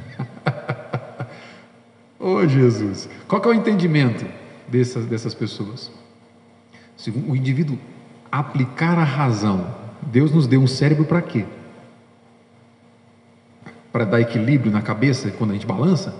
[2.20, 3.08] oh, Jesus.
[3.26, 4.26] Qual é o entendimento
[4.68, 5.90] dessas, dessas pessoas?
[6.98, 7.78] Segundo o indivíduo
[8.30, 9.74] aplicar a razão.
[10.02, 11.46] Deus nos deu um cérebro para quê?
[13.90, 16.14] Para dar equilíbrio na cabeça quando a gente balança?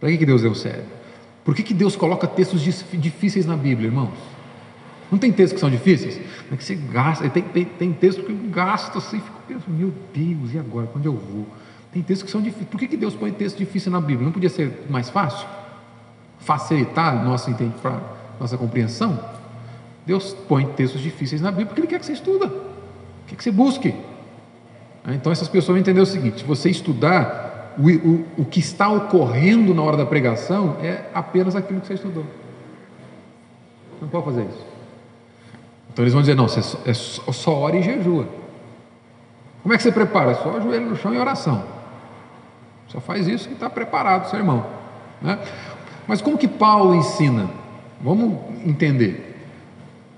[0.00, 0.88] Para que, que Deus deu o cérebro?
[1.44, 4.37] Por que, que Deus coloca textos difíceis na Bíblia, irmãos?
[5.10, 6.20] Não tem textos que são difíceis?
[6.52, 9.92] É que você gasta, tem, tem, tem texto que eu gasto assim, fico pensando, meu
[10.12, 10.88] Deus, e agora?
[10.94, 11.46] Onde eu vou?
[11.92, 12.68] Tem textos que são difíceis.
[12.68, 14.26] Por que, que Deus põe texto difícil na Bíblia?
[14.26, 15.48] Não podia ser mais fácil?
[16.38, 17.54] Facilitar nossa,
[18.38, 19.18] nossa compreensão?
[20.04, 22.50] Deus põe textos difíceis na Bíblia porque Ele quer que você estuda,
[23.26, 23.94] quer que você busque.
[25.04, 28.60] Ah, então essas pessoas vão entender o seguinte: se você estudar, o, o, o que
[28.60, 32.24] está ocorrendo na hora da pregação é apenas aquilo que você estudou.
[34.00, 34.67] Não pode fazer isso.
[35.98, 38.28] Então eles vão dizer: não, você só, é só, ora e jejua.
[39.64, 40.32] Como é que você prepara?
[40.36, 41.64] Só ajoelho no chão e oração.
[42.86, 44.64] Só faz isso que está preparado, seu irmão.
[45.20, 45.36] Né?
[46.06, 47.50] Mas como que Paulo ensina?
[48.00, 49.42] Vamos entender.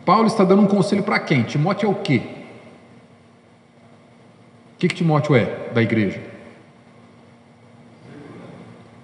[0.04, 1.44] Paulo está dando um conselho para quem?
[1.44, 2.20] Timóteo é o quê?
[4.74, 6.20] O que, que Timóteo é da igreja?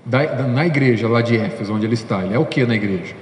[0.05, 2.75] da, da, na igreja lá de Éfeso, onde ele está, ele é o que na
[2.75, 3.17] igreja?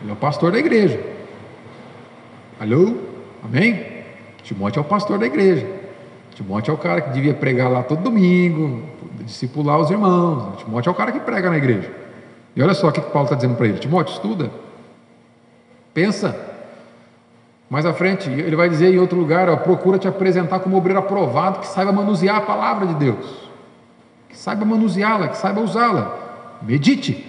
[0.00, 1.15] Ele é o pastor da igreja.
[2.58, 2.96] Alô?
[3.44, 4.04] Amém?
[4.42, 5.66] Timóteo é o pastor da igreja.
[6.34, 8.82] Timóteo é o cara que devia pregar lá todo domingo,
[9.20, 10.58] discipular os irmãos.
[10.58, 11.90] Timóteo é o cara que prega na igreja.
[12.54, 14.50] E olha só o que Paulo está dizendo para ele: Timóteo, estuda,
[15.92, 16.54] pensa.
[17.68, 21.00] Mais à frente, ele vai dizer em outro lugar: ó, procura te apresentar como obreiro
[21.00, 23.50] aprovado que saiba manusear a palavra de Deus,
[24.30, 26.58] que saiba manuseá-la, que saiba usá-la.
[26.62, 27.26] Medite,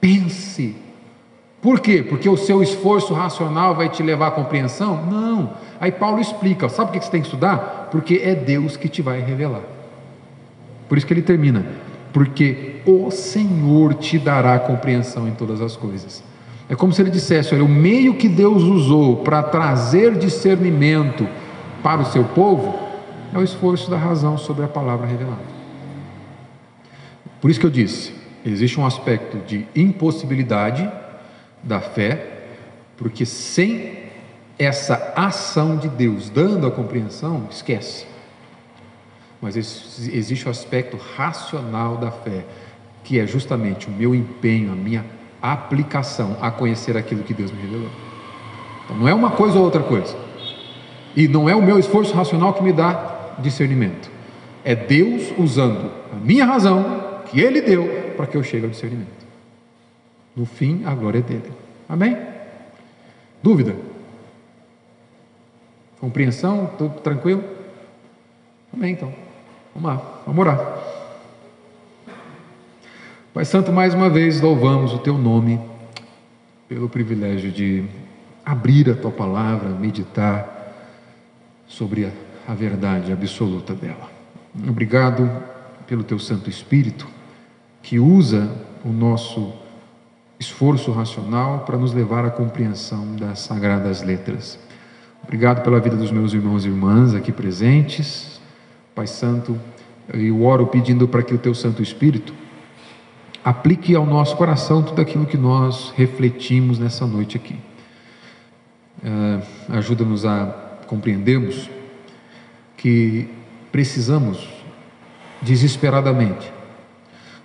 [0.00, 0.89] pense.
[1.62, 2.02] Por quê?
[2.02, 5.04] Porque o seu esforço racional vai te levar à compreensão?
[5.06, 5.52] Não.
[5.80, 7.88] Aí Paulo explica: sabe por que você tem que estudar?
[7.90, 9.62] Porque é Deus que te vai revelar.
[10.88, 11.66] Por isso que ele termina:
[12.12, 16.22] porque o Senhor te dará compreensão em todas as coisas.
[16.68, 21.28] É como se ele dissesse: olha, o meio que Deus usou para trazer discernimento
[21.82, 22.78] para o seu povo
[23.34, 25.60] é o esforço da razão sobre a palavra revelada.
[27.38, 28.14] Por isso que eu disse:
[28.46, 30.90] existe um aspecto de impossibilidade
[31.62, 32.42] da fé,
[32.96, 33.98] porque sem
[34.58, 38.06] essa ação de Deus dando a compreensão, esquece.
[39.40, 42.44] Mas existe o aspecto racional da fé,
[43.02, 45.04] que é justamente o meu empenho, a minha
[45.40, 47.88] aplicação a conhecer aquilo que Deus me revelou.
[48.84, 50.14] Então não é uma coisa ou outra coisa.
[51.16, 54.10] E não é o meu esforço racional que me dá discernimento.
[54.62, 59.19] É Deus usando a minha razão, que Ele deu, para que eu chegue ao discernimento.
[60.36, 61.52] No fim, a glória é dele.
[61.88, 62.16] Amém?
[63.42, 63.74] Dúvida?
[66.00, 66.70] Compreensão?
[66.78, 67.42] Tudo tranquilo?
[68.72, 69.12] Amém, então.
[69.74, 70.78] Vamos lá, vamos orar.
[73.32, 75.60] Pai Santo, mais uma vez louvamos o Teu nome
[76.68, 77.84] pelo privilégio de
[78.44, 80.74] abrir a Tua palavra, meditar
[81.66, 82.10] sobre a,
[82.48, 84.10] a verdade absoluta dela.
[84.68, 85.30] Obrigado
[85.86, 87.06] pelo Teu Santo Espírito
[87.82, 88.50] que usa
[88.84, 89.52] o nosso
[90.40, 94.58] esforço racional para nos levar à compreensão das sagradas letras.
[95.22, 98.40] Obrigado pela vida dos meus irmãos e irmãs aqui presentes.
[98.94, 99.60] Pai Santo,
[100.14, 102.32] eu oro pedindo para que o Teu Santo Espírito
[103.44, 107.56] aplique ao nosso coração tudo aquilo que nós refletimos nessa noite aqui.
[109.02, 109.42] Uh,
[109.76, 110.46] Ajuda-nos a
[110.86, 111.70] compreendermos
[112.78, 113.28] que
[113.70, 114.48] precisamos
[115.42, 116.50] desesperadamente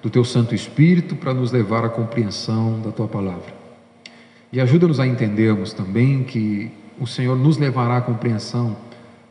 [0.05, 3.51] do Teu Santo Espírito para nos levar à compreensão da Tua palavra.
[4.53, 8.77] E ajuda-nos a entendermos também que o Senhor nos levará à compreensão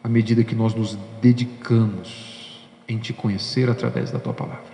[0.03, 4.65] à medida que nós nos dedicamos em Te conhecer através da Tua palavra.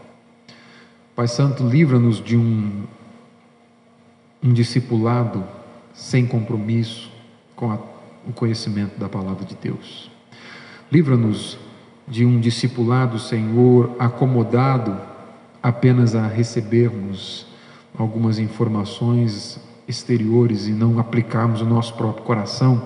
[1.14, 2.84] Pai Santo, livra-nos de um,
[4.42, 5.44] um discipulado
[5.92, 7.12] sem compromisso
[7.54, 7.78] com a,
[8.26, 10.10] o conhecimento da palavra de Deus.
[10.90, 11.58] Livra-nos
[12.08, 15.09] de um discipulado, Senhor, acomodado
[15.62, 17.46] apenas a recebermos
[17.96, 22.82] algumas informações exteriores e não aplicarmos o nosso próprio coração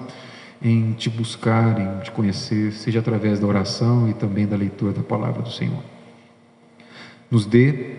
[0.62, 5.02] em te buscar, em te conhecer, seja através da oração e também da leitura da
[5.02, 5.82] palavra do Senhor.
[7.30, 7.96] Nos dê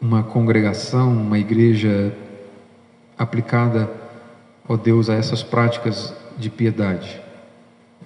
[0.00, 2.14] uma congregação, uma igreja
[3.18, 3.90] aplicada,
[4.68, 7.20] ó Deus, a essas práticas de piedade,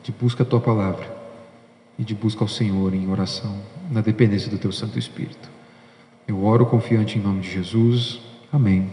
[0.02, 1.06] de busca a tua palavra
[1.98, 3.60] e de busca ao Senhor em oração,
[3.90, 5.57] na dependência do teu Santo Espírito.
[6.28, 8.20] Eu oro confiante em nome de Jesus.
[8.52, 8.90] Amém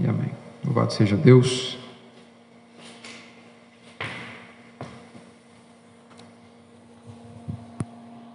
[0.00, 0.30] e amém.
[0.64, 1.78] Louvado seja Deus.